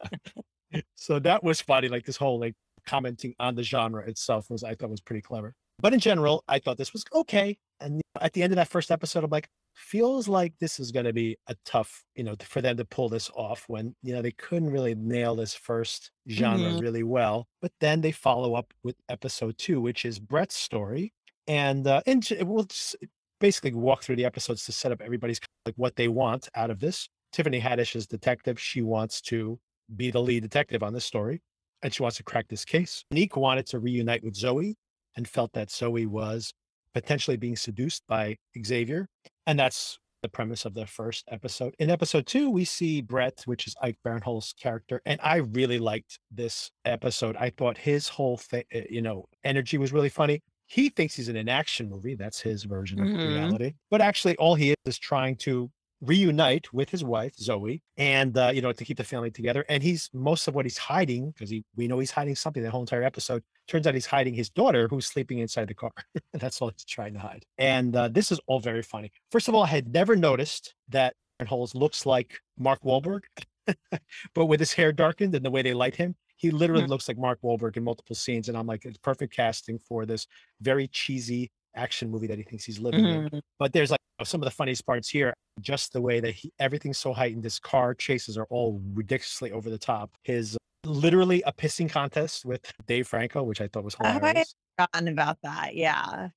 [0.94, 1.88] so that was funny.
[1.88, 2.54] Like this whole like
[2.86, 5.54] commenting on the genre itself was I thought was pretty clever.
[5.78, 7.58] But in general, I thought this was okay.
[7.80, 11.06] And at the end of that first episode, I'm like, feels like this is going
[11.06, 14.20] to be a tough, you know, for them to pull this off when you know
[14.22, 16.80] they couldn't really nail this first genre Mhm.
[16.82, 17.48] really well.
[17.62, 21.12] But then they follow up with episode two, which is Brett's story,
[21.46, 22.96] and uh, and we'll just
[23.40, 26.78] basically walk through the episodes to set up everybody's like what they want out of
[26.78, 27.08] this.
[27.32, 28.60] Tiffany Haddish is detective.
[28.60, 29.58] She wants to
[29.96, 31.40] be the lead detective on this story,
[31.82, 33.04] and she wants to crack this case.
[33.10, 34.76] Neek wanted to reunite with Zoe
[35.16, 36.52] and felt that Zoe was
[36.94, 39.08] potentially being seduced by Xavier.
[39.46, 41.74] And that's the premise of the first episode.
[41.80, 45.00] In episode two, we see Brett, which is Ike Barinholtz's character.
[45.04, 47.36] And I really liked this episode.
[47.36, 50.40] I thought his whole thing, uh, you know, energy was really funny.
[50.66, 52.14] He thinks he's in an action movie.
[52.14, 53.28] That's his version of Mhm.
[53.28, 53.74] reality.
[53.90, 55.70] But actually, all he is is trying to
[56.02, 59.64] reunite with his wife Zoe, and uh, you know to keep the family together.
[59.68, 62.70] And he's most of what he's hiding because he we know he's hiding something the
[62.70, 63.42] whole entire episode.
[63.68, 65.92] Turns out he's hiding his daughter who's sleeping inside the car.
[66.34, 67.44] That's all he's trying to hide.
[67.58, 69.12] And uh, this is all very funny.
[69.30, 71.14] First of all, I had never noticed that
[71.46, 73.22] Holes looks like Mark Wahlberg,
[74.34, 76.88] but with his hair darkened and the way they light him, he literally Mhm.
[76.88, 78.48] looks like Mark Wahlberg in multiple scenes.
[78.48, 80.26] And I'm like, it's perfect casting for this
[80.60, 83.28] very cheesy action movie that he thinks he's living in.
[83.30, 83.40] Mhm.
[83.58, 86.98] But there's like some of the funniest parts here, just the way that he, everything's
[86.98, 87.44] so heightened.
[87.44, 90.10] His car chases are all ridiculously over the top.
[90.24, 94.54] His literally a pissing contest with Dave Franco, which I thought was Oh, I- hilarious.
[94.78, 95.74] Forgotten about that.
[95.74, 96.28] Yeah.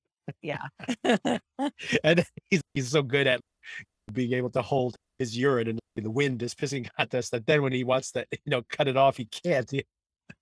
[0.42, 0.66] Yeah.
[2.04, 3.40] and he's, he's so good at
[4.12, 7.72] being able to hold his urine in the wind, his pissing contest, that then when
[7.72, 9.70] he wants to, you know, cut it off, he can't.
[9.70, 9.84] He-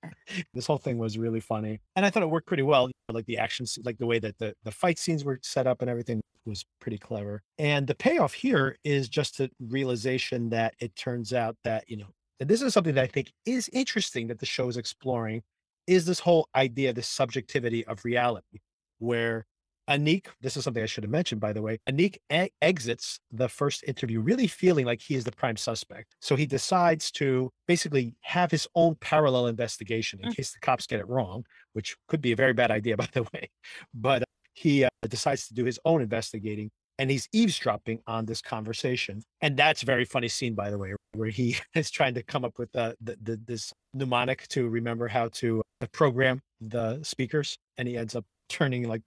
[0.54, 1.80] this whole thing was really funny.
[1.96, 2.90] And I thought it worked pretty well.
[3.10, 5.80] Like the action, sce- like the way that the, the fight scenes were set up
[5.80, 7.42] and everything was pretty clever.
[7.58, 12.06] And the payoff here is just the realization that it turns out that, you know,
[12.40, 15.42] and this is something that I think is interesting that the show is exploring
[15.86, 18.60] is this whole idea, this subjectivity of reality,
[18.98, 19.46] where
[19.88, 21.78] Aniq, this is something I should have mentioned, by the way.
[21.88, 26.14] Aniq e- exits the first interview really feeling like he is the prime suspect.
[26.20, 30.36] So he decides to basically have his own parallel investigation in Mm.
[30.36, 33.24] case the cops get it wrong, which could be a very bad idea, by the
[33.34, 33.50] way.
[33.92, 38.40] But uh, he uh, decides to do his own investigating and he's eavesdropping on this
[38.40, 39.20] conversation.
[39.40, 42.44] And that's a very funny scene, by the way, where he is trying to come
[42.44, 47.58] up with uh, the, the, this mnemonic to remember how to uh, program the speakers.
[47.76, 49.02] And he ends up turning like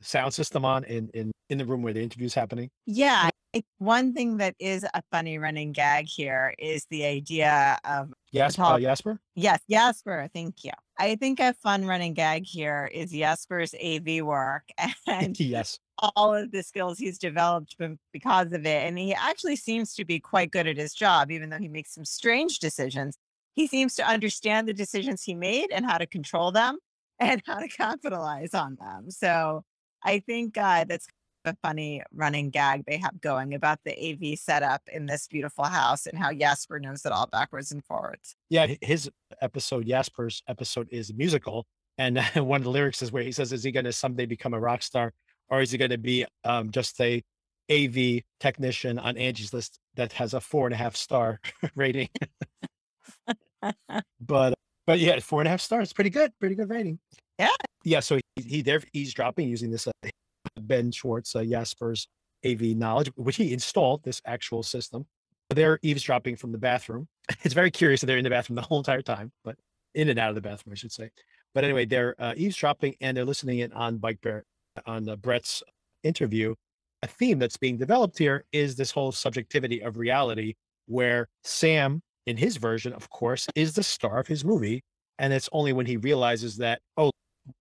[0.00, 2.70] sound system on in in in the room where the interview's happening.
[2.86, 3.30] Yeah.
[3.78, 8.74] One thing that is a funny running gag here is the idea of Yes, Paul-
[8.74, 9.18] uh, Jasper.
[9.34, 10.28] Yes, Jasper.
[10.34, 10.72] Thank you.
[10.98, 14.64] I think a fun running gag here is Jasper's AV work
[15.06, 15.78] and yes,
[16.14, 17.76] all of the skills he's developed
[18.12, 18.86] because of it.
[18.86, 21.94] And he actually seems to be quite good at his job, even though he makes
[21.94, 23.16] some strange decisions.
[23.54, 26.78] He seems to understand the decisions he made and how to control them
[27.20, 29.10] and how to capitalize on them.
[29.10, 29.64] So
[30.04, 31.08] I think uh, that's
[31.44, 36.06] a funny running gag they have going about the AV setup in this beautiful house
[36.06, 38.36] and how Jasper knows it all backwards and forwards.
[38.50, 38.66] yeah.
[38.82, 39.10] His
[39.40, 41.66] episode, Jasper's episode, is musical,
[41.96, 44.54] and one of the lyrics is where he says, "Is he going to someday become
[44.54, 45.12] a rock star,
[45.48, 47.22] or is he going to be um, just a
[47.70, 51.40] AV technician on Angie's List that has a four and a half star
[51.74, 52.08] rating?"
[54.20, 54.54] but
[54.88, 56.98] but yeah, four and a half stars, pretty good, pretty good rating.
[57.38, 57.50] Yeah.
[57.84, 58.00] yeah.
[58.00, 59.92] So he, he there eavesdropping using this uh,
[60.60, 62.08] Ben Schwartz uh, Jasper's
[62.46, 65.04] AV knowledge, which he installed this actual system.
[65.50, 67.06] They're eavesdropping from the bathroom.
[67.42, 69.56] It's very curious that they're in the bathroom the whole entire time, but
[69.94, 71.10] in and out of the bathroom, I should say.
[71.54, 74.44] But anyway, they're uh, eavesdropping and they're listening in on Bike Bear
[74.86, 75.62] on uh, Brett's
[76.02, 76.54] interview.
[77.02, 80.54] A theme that's being developed here is this whole subjectivity of reality,
[80.86, 84.82] where Sam, in his version, of course, is the star of his movie,
[85.18, 87.10] and it's only when he realizes that oh,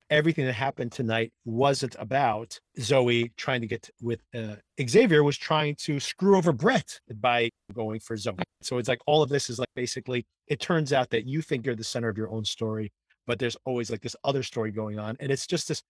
[0.10, 4.56] everything that happened tonight wasn't about Zoe trying to get with uh,
[4.86, 8.36] Xavier was trying to screw over Brett by going for Zoe.
[8.62, 11.66] So it's like all of this is like basically it turns out that you think
[11.66, 12.92] you're the center of your own story,
[13.26, 15.82] but there's always like this other story going on, and it's just this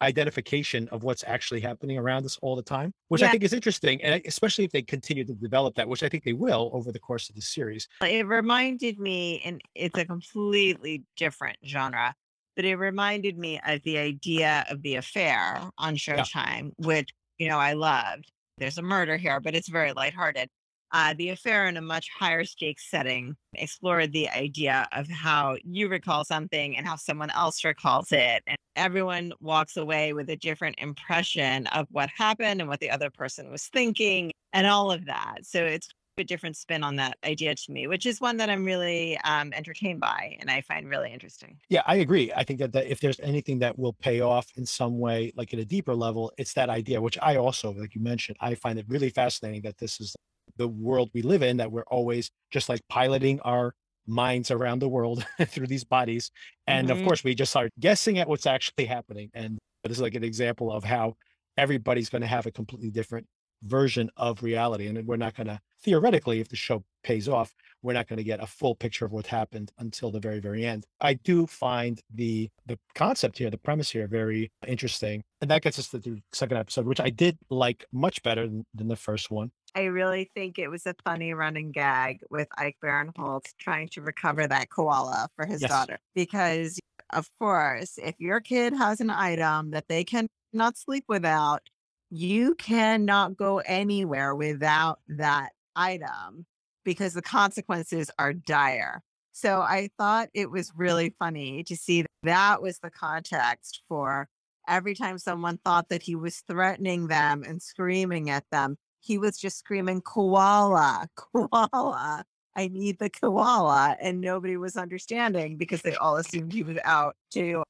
[0.00, 4.02] misidentification of what's actually happening around us all the time, which I think is interesting,
[4.02, 6.98] and especially if they continue to develop that, which I think they will over the
[6.98, 7.88] course of the series.
[8.02, 12.14] It reminded me, and it's a completely different genre,
[12.56, 17.58] but it reminded me of the idea of the affair on Showtime, which, you know,
[17.58, 18.30] I loved.
[18.58, 20.48] There's a murder here, but it's very lighthearted.
[20.92, 25.88] Uh, the affair in a much higher stakes setting explored the idea of how you
[25.88, 28.42] recall something and how someone else recalls it.
[28.46, 33.10] And everyone walks away with a different impression of what happened and what the other
[33.10, 35.38] person was thinking and all of that.
[35.42, 35.88] So it's
[36.18, 39.52] a different spin on that idea to me, which is one that I'm really um,
[39.54, 41.56] entertained by and I find really interesting.
[41.68, 42.32] Yeah, I agree.
[42.36, 45.54] I think that, that if there's anything that will pay off in some way, like
[45.54, 48.78] at a deeper level, it's that idea, which I also, like you mentioned, I find
[48.78, 50.14] it really fascinating that this is
[50.56, 53.72] the world we live in, that we're always just like piloting our
[54.06, 56.30] minds around the world through these bodies.
[56.66, 57.04] And of Mhm.
[57.04, 59.30] course, we just start guessing at what's actually happening.
[59.34, 61.14] And this is like an example of how
[61.56, 63.26] everybody's going to have a completely different
[63.62, 64.86] version of reality.
[64.86, 68.24] And we're not going to, theoretically, if the show pays off, we're not going to
[68.24, 72.00] get a full picture of what happened until the very very end i do find
[72.14, 76.20] the the concept here the premise here very interesting and that gets us to the
[76.32, 80.30] second episode which i did like much better than, than the first one I really
[80.34, 85.28] think it was a funny running gag with Ike Barinholtz trying to recover that koala
[85.36, 85.70] for his Yes.
[85.70, 85.98] daughter.
[86.14, 86.78] Because,
[87.12, 91.62] of course, if your kid has an item that they cannot sleep without,
[92.10, 96.46] you cannot go anywhere without that item
[96.84, 99.02] because the consequences are dire.
[99.32, 104.28] So I thought it was really funny to see that, that was the context for
[104.68, 109.36] every time someone thought that he was threatening them and screaming at them, he was
[109.38, 112.24] just screaming, koala, koala.
[112.56, 113.96] I need the koala.
[114.00, 117.62] And nobody was understanding because they all assumed he was out to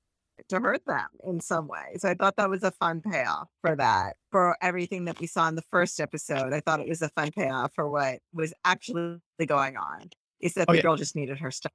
[0.48, 1.96] to hurt them in some way.
[1.98, 4.16] So I thought that was a fun payoff for that.
[4.30, 7.30] For everything that we saw in the first episode, I thought it was a fun
[7.30, 10.08] payoff for what was actually going on.
[10.40, 10.82] Is that Oh, the yeah.
[10.82, 11.72] girl just needed her stuff.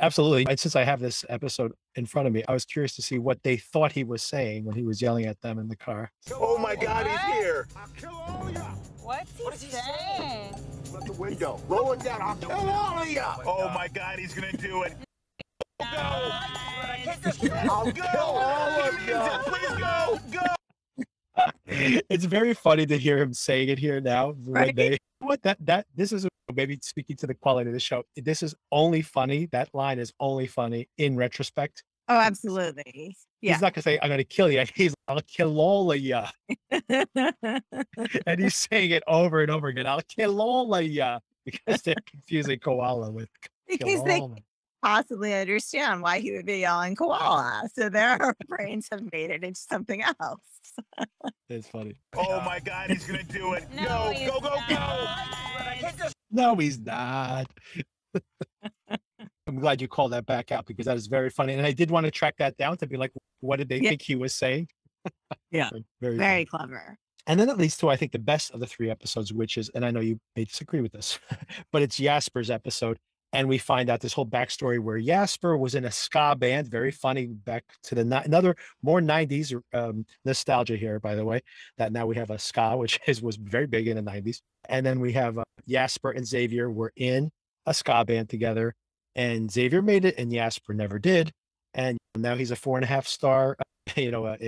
[0.00, 0.46] Absolutely.
[0.48, 3.18] And since I have this episode in front of me, I was curious to see
[3.18, 6.10] what they thought he was saying when he was yelling at them in the car.
[6.32, 7.66] Oh my God, he's here!
[7.96, 8.60] Kill all of you!
[9.02, 10.54] What's he, saying?
[10.92, 11.60] Let the window.
[11.66, 12.20] Roll it down.
[12.22, 13.22] I'll kill all of you.
[13.46, 14.96] Oh my god, he's gonna do it.
[15.80, 15.86] Go!
[17.52, 19.18] I'll kill all of you.
[19.46, 20.20] Please go!
[20.30, 20.40] Go!
[21.66, 24.32] it's very funny to hear him saying it here now.
[24.32, 28.02] When they what that that this is maybe speaking to the quality of the show.
[28.16, 29.46] This is only funny.
[29.52, 31.84] That line is only funny in retrospect.
[32.08, 33.16] Oh, absolutely.
[33.42, 33.52] Yeah.
[33.52, 34.64] He's not gonna say, I'm gonna kill you.
[34.74, 36.22] He's I'll kill all of you.
[38.26, 39.86] And he's saying it over and over again.
[39.86, 41.18] I'll kill all of you.
[41.44, 43.28] Because they're confusing koala with
[43.66, 44.22] because they.
[44.82, 47.68] Possibly understand why he would be yelling koala.
[47.74, 50.40] So their brains have made it into something else.
[51.48, 51.98] It's funny.
[52.16, 53.64] Oh my god, he's gonna do it.
[53.74, 54.74] No, go, go, go, go!
[54.74, 56.12] not.
[56.30, 57.46] No, he's not.
[59.46, 61.54] I'm glad you called that back out because that is very funny.
[61.54, 63.90] And I did want to track that down to be like, what did they Yeah.
[63.90, 64.68] think he was saying?
[65.50, 65.70] Yeah.
[66.02, 66.18] Very, funny.
[66.18, 66.98] Very clever.
[67.26, 69.70] And then it leads to, I think, the best of the three episodes, which is,
[69.74, 71.18] and I know you may disagree with this,
[71.72, 72.98] but it's Jasper's episode.
[73.32, 76.90] And we find out this whole backstory where Jasper was in a ska band, very
[76.90, 81.42] funny, back to the another more 90s um, nostalgia here, by the way,
[81.76, 84.40] that now we have a ska, which is was very big in the 90s.
[84.68, 87.30] And then we have uh, Jasper and Xavier were in
[87.66, 88.74] a ska band together,
[89.14, 91.32] and Xavier made it, and Jasper never did.
[91.74, 93.56] And now he's a four and a half star,
[93.96, 94.38] you know, uh,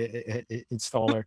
[0.71, 1.25] installer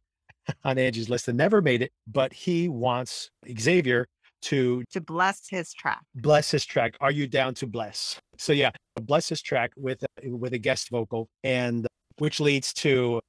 [0.64, 4.07] on Angie's list and never made it, but he wants Xavier
[4.51, 6.01] to To bless his track.
[6.14, 6.97] bless his track.
[7.01, 8.18] Are you down to bless?
[8.38, 8.70] So yeah,
[9.03, 11.88] bless his track with uh, with a guest vocal, and uh,
[12.18, 13.20] which leads to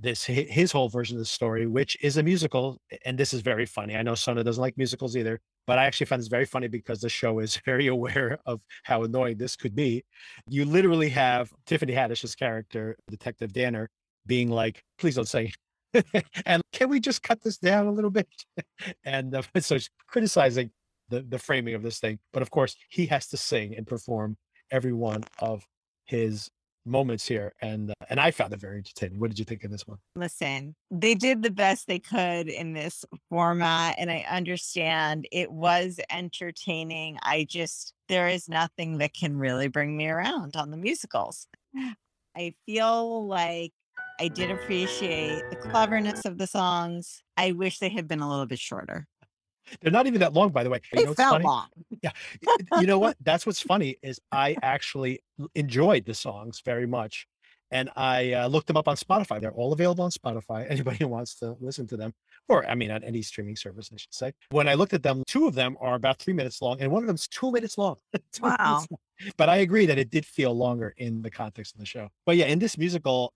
[0.00, 2.78] this his whole version of the story, which is a musical.
[3.04, 3.94] And this is very funny.
[3.96, 7.00] I know Sona doesn't like musicals either, but I actually find this very funny because
[7.00, 10.04] the show is very aware of how annoying this could be.
[10.48, 13.88] You literally have Tiffany Haddish's character, Detective Danner,
[14.26, 15.52] being like, "Please don't sing."
[16.46, 18.28] and can we just cut this down a little bit?
[19.04, 20.70] and uh, so she's criticizing
[21.08, 22.18] the, the framing of this thing.
[22.32, 24.36] But of course, he has to sing and perform
[24.70, 25.66] every one of
[26.04, 26.50] his
[26.86, 27.52] moments here.
[27.62, 29.18] And uh, and I found it very entertaining.
[29.18, 29.98] What did you think of this one?
[30.16, 35.98] Listen, they did the best they could in this format, and I understand it was
[36.10, 37.18] entertaining.
[37.22, 41.46] I just, there is nothing that can really bring me around on the musicals.
[42.36, 43.72] I feel like
[44.18, 47.22] I did appreciate the cleverness of the songs.
[47.36, 49.06] I wish they had been a little bit shorter.
[49.80, 50.80] They're not even that long, by the way.
[50.92, 51.44] You They know felt funny?
[51.44, 51.68] long.
[52.80, 53.16] you know what?
[53.20, 55.20] That's what's funny is I actually
[55.54, 57.26] enjoyed the songs very much,
[57.70, 59.40] and I uh, looked them up on Spotify.
[59.40, 60.66] They're all available on Spotify.
[60.70, 62.12] Anybody who wants to listen to them,
[62.48, 64.32] or I mean, on any streaming service, I should say.
[64.50, 67.02] When I looked at them, two of them are about three minutes long, and one
[67.02, 67.96] of them's two minutes long.
[68.32, 68.86] Two minutes Wow.
[68.90, 68.98] long.
[69.38, 72.08] But I agree that it did feel longer in the context of the show.
[72.26, 73.32] But yeah, in this musical,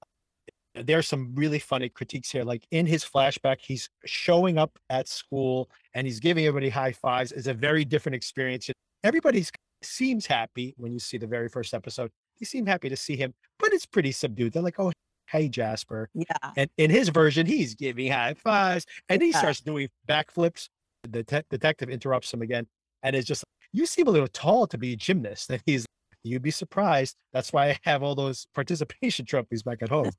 [0.84, 2.44] there's some really funny critiques here.
[2.44, 7.32] Like in his flashback, he's showing up at school and he's giving everybody high fives.
[7.32, 8.68] It's a very different experience.
[9.04, 9.44] Everybody
[9.82, 12.10] seems happy when you see the very first episode.
[12.40, 14.52] They seem happy to see him, but it's pretty subdued.
[14.52, 14.92] They're like, oh,
[15.28, 16.08] hey, Jasper.
[16.14, 16.24] Yeah.
[16.56, 19.38] And in his version, he's giving high fives and he Yeah.
[19.38, 20.68] starts doing backflips.
[21.08, 22.66] The te- detective interrupts him again
[23.02, 25.50] and is just, you seem a little tall to be a gymnast.
[25.50, 25.86] And he's,
[26.24, 27.14] you'd be surprised.
[27.32, 30.10] That's why I have all those participation trophies back at home.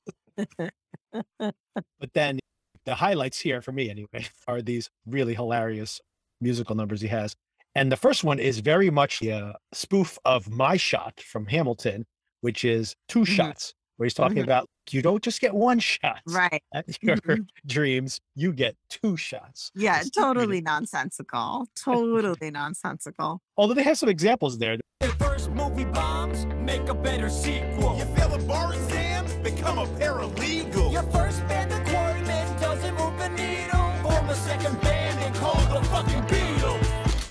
[1.40, 2.40] But then
[2.86, 6.00] the highlights here for me anyway are these really hilarious
[6.42, 7.36] musical numbers he has.
[7.76, 12.06] And the first one is very much a spoof of My Shot from Hamilton,
[12.42, 13.28] which is 2 Mhm.
[13.28, 14.44] shots, where he's talking Mhm.
[14.44, 16.64] about you don't just get one shot Right.
[16.74, 17.46] at your Mhm.
[17.68, 19.72] dreams, you get two shots.
[19.76, 20.00] Yeah.
[20.00, 21.68] It's pretty- Totally nonsensical.
[21.76, 23.40] Totally nonsensical.
[23.56, 24.78] Although they have some examples there.
[25.20, 27.98] First movie bombs, make a better sequel.
[28.00, 29.09] You fail a bar exam,
[29.44, 30.92] become a paralegal.
[30.92, 33.92] Your first band acquirement doesn't move the needle.
[34.04, 37.30] Form a second band and call the fucking Beatles.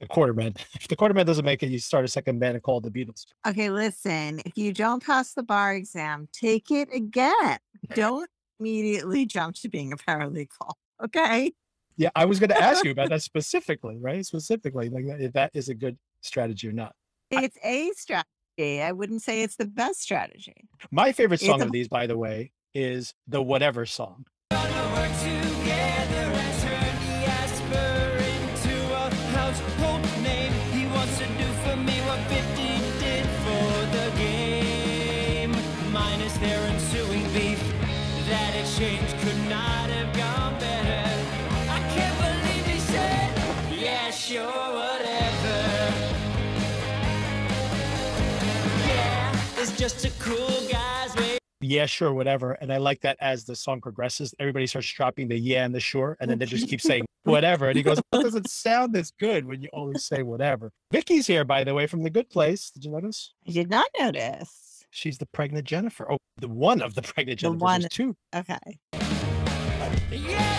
[0.00, 0.54] The Quarrymen.
[0.74, 2.90] If the Quarrymen doesn't make it, you start a second band and call it the
[2.90, 3.26] Beatles.
[3.46, 7.58] Okay, listen, if you don't pass the bar exam, take it again.
[7.94, 10.72] Don't immediately jump to being a paralegal.
[11.02, 11.50] Okay.
[11.96, 14.24] Yeah, I was going to ask you about that specifically, right?
[14.24, 16.94] Specifically, like if that is a good strategy or not.
[17.32, 18.28] It's a strategy.
[18.58, 20.68] I wouldn't say it's the best strategy.
[20.90, 24.26] My favorite song a- of these, by the way, is the Whatever song.
[24.50, 25.12] Work
[49.82, 51.36] just a cool guy's way.
[51.60, 52.52] Yeah, sure, whatever.
[52.52, 55.80] And I like that as the song progresses, everybody starts dropping the yeah and the
[55.80, 57.66] sure, and then they just keep saying whatever.
[57.66, 61.44] And he goes, "It doesn't sound as good when you always say whatever." Vicky's here,
[61.44, 62.70] by the way, from the Good Place.
[62.70, 63.32] Did you notice?
[63.48, 64.84] I did not notice.
[64.92, 66.12] She's the pregnant Jennifer.
[66.12, 67.58] Oh, the one of the pregnant Jennifer.
[67.58, 67.64] The Jennifer.
[67.64, 68.16] one- There's two.
[68.36, 68.78] Okay.
[70.12, 70.51] Yeah,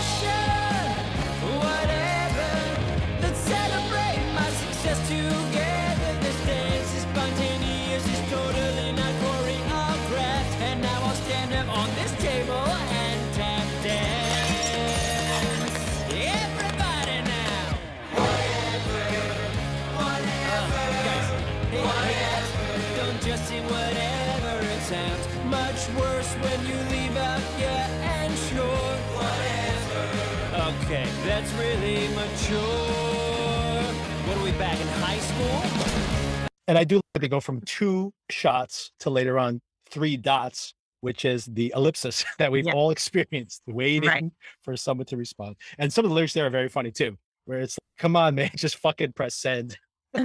[31.44, 33.84] that's really mature.
[34.28, 36.48] What are we back in high school?
[36.68, 41.26] And I do like they go from two shots to later on three dots, which
[41.26, 42.74] is the ellipsis that we've Yeah.
[42.74, 44.24] all experienced, waiting Right.
[44.62, 45.58] for someone to respond.
[45.78, 48.36] And some of the lyrics there are very funny too, where it's like, come on,
[48.36, 49.78] man, just fucking press send.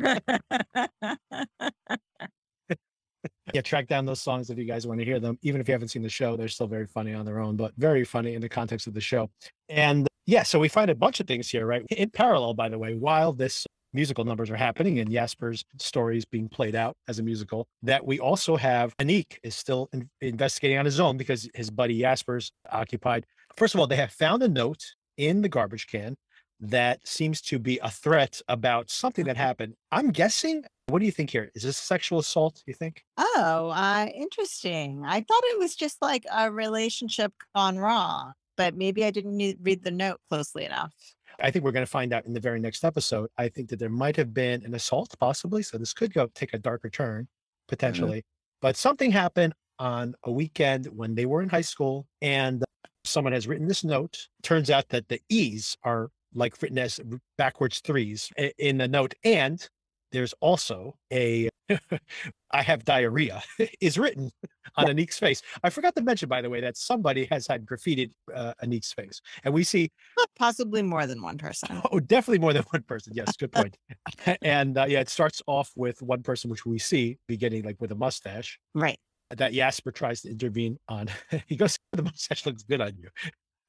[3.54, 5.38] Yeah, track down those songs if you guys want to hear them.
[5.42, 7.72] Even if you haven't seen the show, they're still very funny on their own, but
[7.78, 9.30] very funny in the context of the show.
[9.70, 11.86] And yeah, so we find a bunch of things here, right?
[11.90, 16.26] In parallel, by the way, while this musical numbers are happening and Yasper's story is
[16.26, 20.76] being played out as a musical, that we also have Aniq is still in- investigating
[20.76, 23.24] on his own because his buddy Yasper's occupied.
[23.56, 24.84] First of all, they have found a note
[25.16, 26.14] in the garbage can
[26.60, 29.76] that seems to be a threat about something that happened.
[29.90, 30.62] I'm guessing.
[30.88, 31.50] What do you think here?
[31.54, 32.62] Is this sexual assault?
[32.66, 33.02] You think?
[33.16, 35.04] Oh, uh, interesting.
[35.06, 39.56] I thought it was just like a relationship gone wrong, but maybe I didn't ne-
[39.62, 40.92] read the note closely enough.
[41.40, 43.30] I think we're going to find out in the very next episode.
[43.38, 45.62] I think that there might have been an assault, possibly.
[45.62, 47.68] So this could go take a darker turn, mm-hmm.
[47.68, 48.24] potentially.
[48.60, 52.64] But something happened on a weekend when they were in high school, and
[53.04, 54.28] someone has written this note.
[54.42, 57.00] Turns out that the E's are like written as
[57.38, 59.66] backwards threes in the note, and
[60.12, 61.48] there's also a
[62.50, 63.42] I have diarrhea
[63.80, 64.30] is written
[64.76, 65.42] on Aniq's face.
[65.62, 69.20] I forgot to mention, by the way, that somebody has had graffitied uh, Aniq's face,
[69.44, 69.90] and we see
[70.38, 71.82] Possibly more than one person.
[71.92, 73.12] Oh, definitely more than one person.
[73.14, 73.76] Yes, good point.
[74.42, 77.92] and uh, yeah, it starts off with one person, which we see beginning like with
[77.92, 78.98] a mustache Right.
[79.36, 81.08] that Yasper tries to intervene on.
[81.46, 83.08] he goes, "The mustache looks good on you."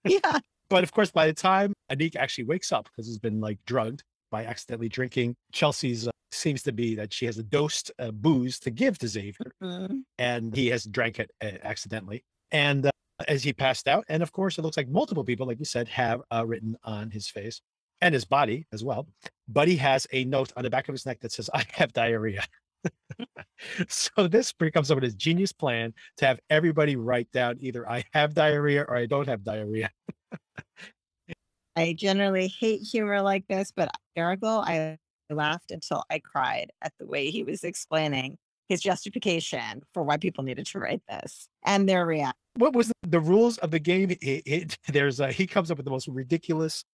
[0.06, 0.40] Yeah.
[0.70, 4.04] But of course, by the time Aniq actually wakes up because he's been like drugged
[4.32, 8.60] by accidentally drinking, Chelsea's uh, seems to be that she has a dosed uh, booze
[8.60, 10.02] to give to Xavier, Mhm.
[10.18, 12.24] and he has drank it uh, accidentally.
[12.52, 12.92] And uh,
[13.28, 15.88] as he passed out, and of course, it looks like multiple people, like you said,
[15.90, 17.62] have uh, written on his face
[18.02, 19.08] and his body as well.
[19.48, 21.94] But he has a note on the back of his neck that says, "I have
[21.94, 22.44] diarrhea."
[23.90, 28.06] so this becomes up with his genius plan to have everybody write down either "I
[28.14, 29.90] have diarrhea" or "I don't have diarrhea."
[31.76, 34.98] I generally hate humor like this, but Aragle, I
[35.30, 40.44] laughed until I cried at the way he was explaining his justification for why people
[40.44, 42.36] needed to write this and their reaction.
[42.56, 44.12] What was the, the rules of the game?
[44.12, 46.86] It, it, there's a, he comes up with the most ridiculous.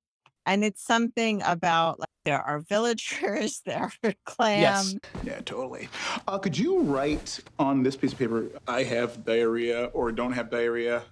[0.48, 4.96] And it's something about like there are villagers, there are clams.
[5.24, 5.90] Yeah, totally.
[6.28, 10.50] Uh, could you write on this piece of paper, I have diarrhea or don't have
[10.50, 11.04] diarrhea?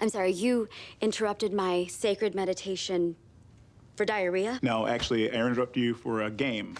[0.00, 0.68] I'm sorry, you
[1.00, 3.16] interrupted my sacred meditation
[3.96, 4.58] for diarrhea?
[4.62, 6.76] No, actually, I interrupt you for a game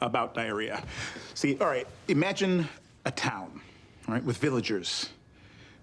[0.00, 0.82] about diarrhea.
[1.34, 2.68] See, all right, imagine
[3.04, 3.60] a town,
[4.08, 5.10] all right, with villagers,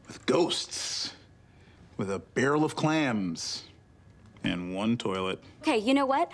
[0.08, 1.14] with ghosts,
[1.98, 3.64] with a barrel of clams,
[4.44, 5.42] and one toilet.
[5.62, 6.32] Okay, you know what?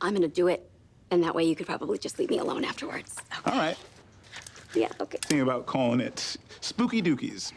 [0.00, 0.68] I'm gonna do it,
[1.10, 3.16] and that way you could probably just leave me alone afterwards.
[3.46, 3.76] All right,
[4.74, 5.18] Yeah, okay.
[5.22, 7.52] thinking about calling it Spooky Dookies.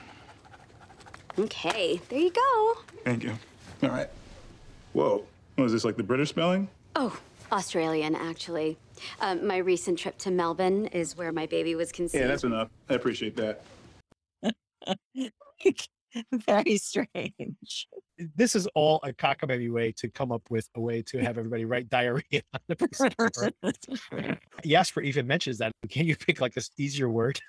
[1.39, 2.73] Okay, there you go.
[3.05, 3.33] Thank you.
[3.83, 4.09] All right.
[4.93, 5.23] Whoa,
[5.56, 6.68] what is this, like the British spelling?
[6.95, 7.18] Oh,
[7.52, 8.78] Australian, actually.
[9.20, 12.22] Um, my recent trip to Melbourne is where my baby was conceived.
[12.22, 12.70] Yeah, that's enough.
[12.89, 13.64] I appreciate that.
[16.45, 17.88] Very strange.
[18.36, 21.66] This is all a cockamamie way to come up with a way to have everybody
[21.66, 23.52] write diarrhea on the piece of paper.
[24.64, 25.72] Yasper even mentions that.
[25.89, 27.39] Can you pick like this easier word?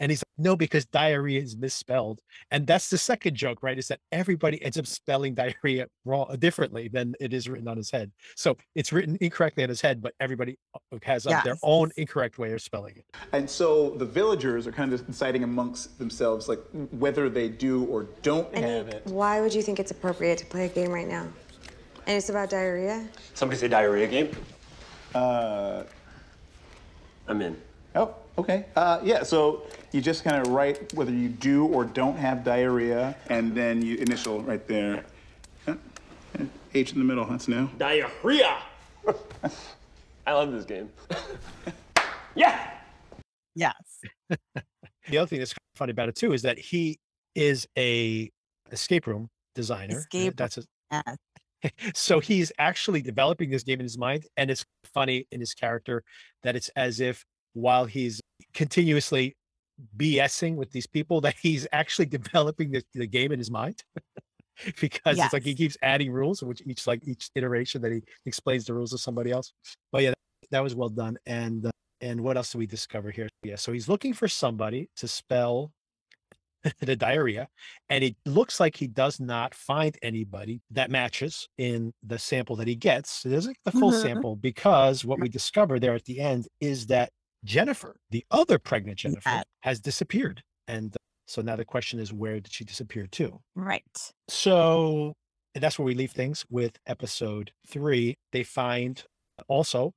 [0.00, 2.20] And he's like, no, because diarrhea is misspelled.
[2.50, 3.78] And that's the second joke, right?
[3.78, 7.90] Is that everybody ends up spelling diarrhea wrong differently than it is written on his
[7.90, 8.12] head.
[8.36, 12.38] So it's written incorrectly on his head, but everybody uh, has uh, their own incorrect
[12.38, 13.04] way of spelling it.
[13.32, 16.60] And so the villagers are kind of deciding amongst themselves, like
[16.92, 19.06] whether they do or don't I have mean, it.
[19.06, 21.26] why would you think it's appropriate to play a game right now?
[22.06, 23.06] And it's about diarrhea?
[23.34, 24.30] Somebody say diarrhea game?
[25.14, 25.84] Uh,
[27.26, 27.56] I'm in.
[27.94, 28.64] oh, okay.
[28.76, 29.62] Uh, yeah, so
[29.92, 33.96] you just kind of write whether you do or don't have diarrhea, and then you
[33.96, 35.04] initial right there.
[36.74, 37.68] H in the middle, that's new.
[37.78, 38.58] Diarrhea!
[40.26, 40.90] I love this game.
[42.34, 42.70] yeah!
[43.54, 43.74] Yes.
[45.10, 46.98] The other thing that's funny about it too is that he
[47.34, 48.30] is a
[48.70, 49.94] escape room designer.
[49.94, 51.72] uh, Escape That's a, Yes.
[51.94, 56.02] so he's actually developing this game in his mind and it's funny in his character
[56.42, 57.24] that it's as if
[57.54, 58.20] while he's
[58.54, 59.36] continuously
[59.96, 63.82] bsing with these people that he's actually developing the, the game in his mind
[64.80, 68.64] because it's like he keeps adding rules which each like each iteration that he explains
[68.64, 69.52] the rules to somebody else
[69.92, 70.16] but yeah that,
[70.50, 71.70] that was well done and uh,
[72.00, 75.70] and what else do we discover here yeah so he's looking for somebody to spell
[76.80, 77.48] the diarrhea
[77.88, 82.66] and it looks like he does not find anybody that matches in the sample that
[82.66, 83.24] he gets.
[83.24, 84.02] It isn't the full Mhm.
[84.02, 87.10] sample because what we discover there at the end is that
[87.44, 89.44] Jennifer, the other pregnant Jennifer, Yes.
[89.60, 90.42] has disappeared.
[90.66, 93.40] And uh, so now the question is, where did she disappear to?
[93.54, 94.12] Right.
[94.28, 95.14] So
[95.54, 98.16] and that's where we leave things with episode three.
[98.32, 99.02] They find
[99.48, 99.92] also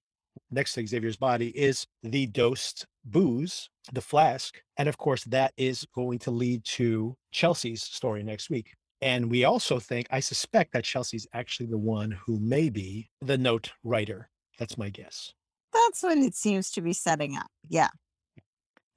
[0.50, 4.62] next to Xavier's body is the dosed booze, the flask.
[4.78, 8.74] And of course, that is going to lead to Chelsea's story next week.
[9.02, 13.38] And we also think, I suspect that Chelsea's actually the one who may be the
[13.38, 14.30] note writer.
[14.58, 15.34] That's my guess.
[15.86, 17.48] That's what it seems to be setting up.
[17.70, 17.90] Yeah.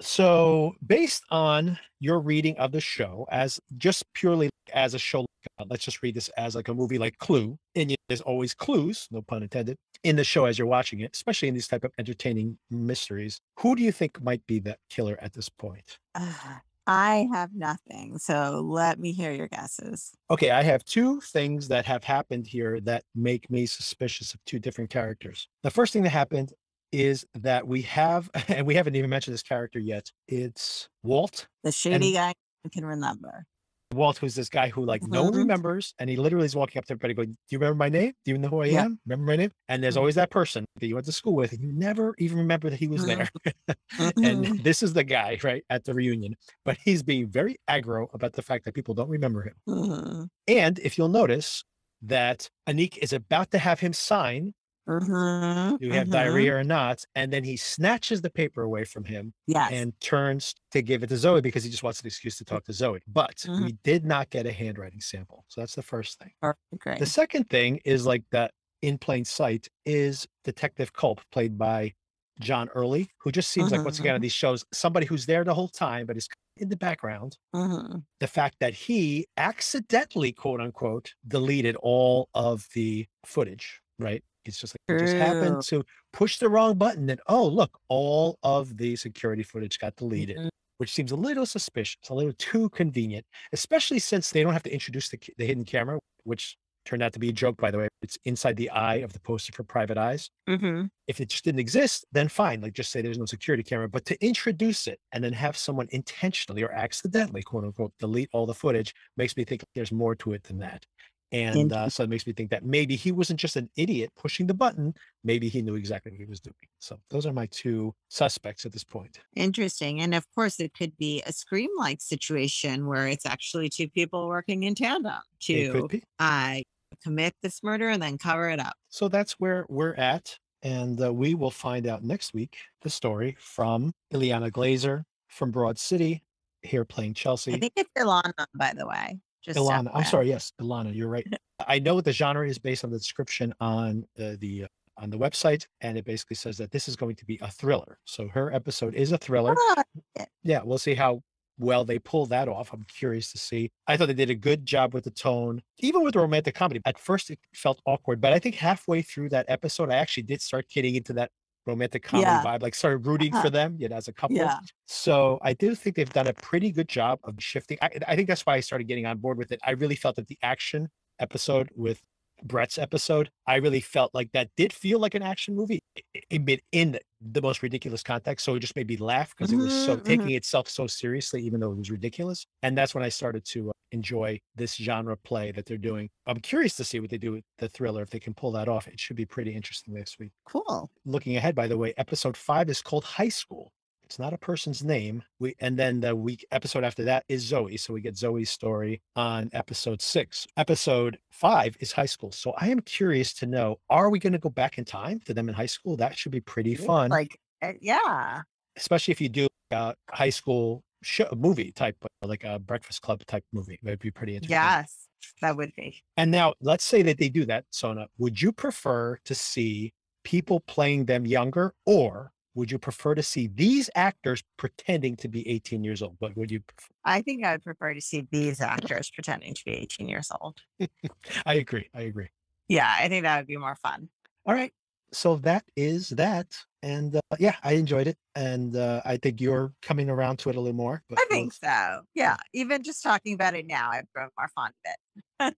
[0.00, 5.24] So, based on your reading of the show, as just purely as a show,
[5.58, 9.08] uh, let's just read this as like a movie like Clue, and there's always clues,
[9.10, 11.92] no pun intended, in the show as you're watching it, especially in these type of
[11.98, 13.40] entertaining mysteries.
[13.60, 15.98] Who do you think might be that killer at this point?
[16.16, 18.18] Ugh, I have nothing.
[18.18, 20.12] So let me hear your guesses.
[20.30, 24.58] Okay, I have two things that have happened here that make me suspicious of two
[24.58, 25.48] different characters.
[25.62, 26.52] The first thing that happened
[26.94, 30.10] is that we have, and we haven't even mentioned this character yet.
[30.28, 32.32] It's Walt, The shady guy
[32.64, 33.46] I can remember.
[33.92, 35.34] Walt, who's this guy who like no one Mhm.
[35.34, 38.12] remembers, and he literally is walking up to everybody going, "Do you remember my name?
[38.24, 38.84] Do you know who I Yeah.
[38.84, 38.98] am?
[39.06, 39.96] Remember my name?" And there's Mhm.
[39.96, 42.80] always that person that you went to school with, and you never even remember that
[42.80, 43.30] he was there.
[44.22, 44.58] and Mhm.
[44.58, 48.42] this is the guy right at the reunion, but he's being very aggro about the
[48.42, 49.54] fact that people don't remember him.
[49.66, 50.28] Mhm.
[50.46, 51.64] And if you'll notice
[52.02, 54.54] that Aniq is about to have him sign,
[54.88, 55.78] Mhm.
[55.80, 56.10] do you have Mhm.
[56.10, 57.04] diarrhea or not?
[57.14, 59.70] And then he snatches the paper away from him Yes.
[59.70, 62.64] and turns to give it to Zoe because he just wants an excuse to talk
[62.64, 63.00] to Zoe.
[63.06, 63.64] But Mhm.
[63.64, 65.44] we did not get a handwriting sample.
[65.48, 66.32] So that's the first thing.
[66.40, 66.98] Perfect.
[66.98, 71.94] The second thing is like that in plain sight is Detective Culp, played by
[72.40, 74.22] John Early, who just seems like once again on Mhm.
[74.22, 77.38] these shows, somebody who's there the whole time, but is in the background.
[77.54, 78.04] Mhm.
[78.20, 84.24] The fact that he accidentally, quote unquote, deleted all of the footage, right?
[84.46, 88.38] It's just like he just happened to push the wrong button and oh look, all
[88.42, 90.48] of the security footage got deleted Mhm.
[90.78, 94.72] which seems a little suspicious, a little too convenient, especially since they don't have to
[94.72, 97.88] introduce the, the hidden camera, which turned out to be a joke, by the way.
[98.02, 100.30] It's inside the eye of the poster for private eyes.
[100.46, 100.90] Mhm.
[101.06, 102.60] If it just didn't exist, then fine.
[102.62, 105.88] Like just say there's no security camera, but to introduce it and then have someone
[105.90, 110.32] intentionally or accidentally, quote unquote, delete all the footage makes me think there's more to
[110.32, 110.86] it than that.
[111.34, 114.46] And uh, so it makes me think that maybe he wasn't just an idiot pushing
[114.46, 114.94] the button.
[115.24, 116.54] Maybe he knew exactly what he was doing.
[116.78, 119.18] So those are my two suspects at this point.
[119.34, 120.00] Interesting.
[120.00, 124.28] And of course, it could be a scream like situation where it's actually two people
[124.28, 125.88] working in tandem to
[126.20, 126.58] uh,
[127.02, 128.74] commit this murder and then cover it up.
[128.88, 130.38] So that's where we're at.
[130.62, 135.80] And uh, we will find out next week the story from Ileana Glazer from Broad
[135.80, 136.22] City,
[136.62, 137.54] here playing Chelsea.
[137.54, 139.18] I think it's Ilana, by the way.
[139.44, 141.26] Just Ilana, I'm sorry, yes, Ilana, you're right.
[141.68, 145.10] I know what the genre is based on the description on uh, the uh, on
[145.10, 147.98] the website, and it basically says that this is going to be a thriller.
[148.04, 149.54] So her episode is a thriller.
[149.58, 149.82] Ah,
[150.16, 150.24] yeah.
[150.44, 151.22] Yeah, we'll see how
[151.58, 152.72] well they pull that off.
[152.72, 153.70] I'm curious to see.
[153.86, 156.80] I thought they did a good job with the tone, even with the romantic comedy.
[156.86, 160.40] At first, it felt awkward, but I think halfway through that episode, I actually did
[160.40, 161.30] start getting into that
[161.66, 162.42] romantic comedy Yeah.
[162.44, 163.50] vibe, like started rooting for Uh-huh.
[163.50, 164.36] them, you know, as a couple.
[164.36, 164.58] Yeah.
[164.86, 167.78] So I do think they've done a pretty good job of shifting.
[167.80, 169.60] I, I think that's why I started getting on board with it.
[169.64, 172.02] I really felt that the action episode with
[172.42, 176.38] Brett's episode, I really felt like that did feel like an action movie, i- i-
[176.38, 178.44] but in the most ridiculous context.
[178.44, 181.42] So it just made me laugh because it was so Mhm, taking itself so seriously,
[181.42, 182.44] even though it was ridiculous.
[182.62, 186.10] And that's when I started to uh, enjoy this genre play that they're doing.
[186.26, 188.68] I'm curious to see what they do with the thriller if they can pull that
[188.68, 188.88] off.
[188.88, 190.32] It should be pretty interesting this week.
[190.46, 190.90] Cool.
[191.04, 193.72] Looking ahead, by the way, episode five is called High School.
[194.04, 195.22] It's not a person's name.
[195.38, 197.76] We and then the week episode after that is Zoe.
[197.76, 200.46] So we get Zoe's story on episode six.
[200.56, 202.30] Episode five is high school.
[202.30, 205.34] So I am curious to know: Are we going to go back in time to
[205.34, 205.96] them in high school?
[205.96, 208.42] That should be pretty fun, Like, uh, yeah.
[208.76, 213.24] especially if you do a high school show movie type, uh, like a Breakfast Club
[213.26, 213.78] type movie.
[213.82, 214.54] That'd be pretty interesting.
[214.54, 215.08] Yes,
[215.40, 216.02] that would be.
[216.16, 218.08] And now let's say that they do that, Sona.
[218.18, 219.92] Would you prefer to see
[220.24, 225.46] people playing them younger or would you prefer to see these actors pretending to be
[225.48, 226.16] 18 years old?
[226.20, 226.92] What would you prefer?
[227.04, 230.58] I think I would prefer to see these actors pretending to be 18 years old.
[231.46, 231.88] I agree.
[231.94, 232.28] I agree.
[232.68, 234.08] Yeah, I think that would be more fun.
[234.46, 234.72] All right.
[235.12, 236.46] So that is that.
[236.82, 238.16] And uh, yeah, I enjoyed it.
[238.34, 241.02] And uh, I think you're coming around to it a little more.
[241.10, 242.00] I we'll- think so.
[242.14, 244.92] Yeah, even just talking about it now, I've grown more fond of
[245.40, 245.56] it.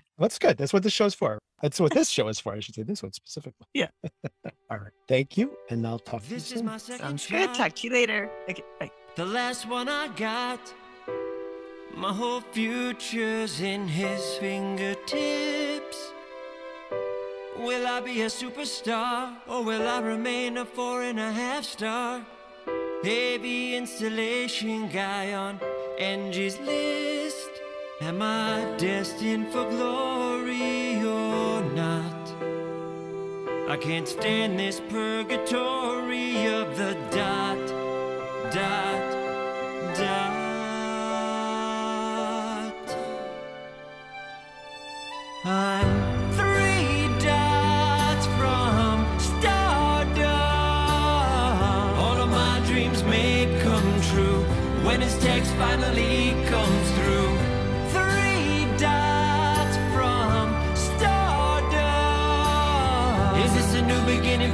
[0.18, 0.56] That's good.
[0.56, 1.38] That's what this show's for.
[1.62, 2.52] That's what this show is for.
[2.52, 3.66] I should say this one specifically.
[3.74, 3.88] Yeah.
[4.70, 4.92] All right.
[5.08, 5.56] Thank you.
[5.70, 7.54] And I'll talk to you This is my second Sounds good.
[7.54, 8.30] Talk to you later.
[8.48, 8.90] Okay, bye.
[9.16, 10.60] The last one I got.
[11.96, 16.12] My whole future's in his fingertips.
[17.58, 22.24] Will I be a superstar or will I remain a four and a half star?
[23.02, 25.58] Heavy installation guy on
[25.98, 27.50] Angie's list.
[28.00, 32.32] Am I destined for glory or not?
[33.68, 37.58] I can't stand this purgatory of the dot,
[38.54, 39.02] dot,
[39.96, 40.32] dot.
[45.44, 50.28] I'm three dots from stardom.
[51.98, 54.44] All of my dreams may come true
[54.86, 56.36] when his text finally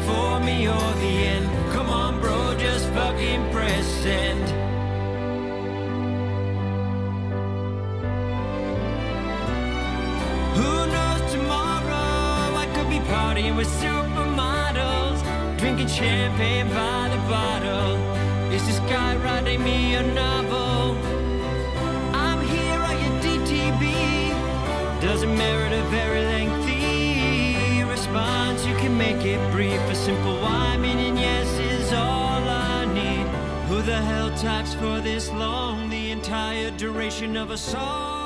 [0.02, 1.46] for me or the end?
[1.72, 4.44] Come on, bro, just fucking press send.
[10.58, 12.56] Who knows tomorrow?
[12.62, 15.20] I could be partying with supermodels,
[15.58, 17.96] drinking champagne by the bottle.
[18.52, 20.73] Is this guy writing me a novel?
[28.94, 29.80] Make it brief.
[29.90, 33.26] A simple why meaning yes is all I need.
[33.68, 35.90] Who the hell types for this long?
[35.90, 38.23] The entire duration of a song.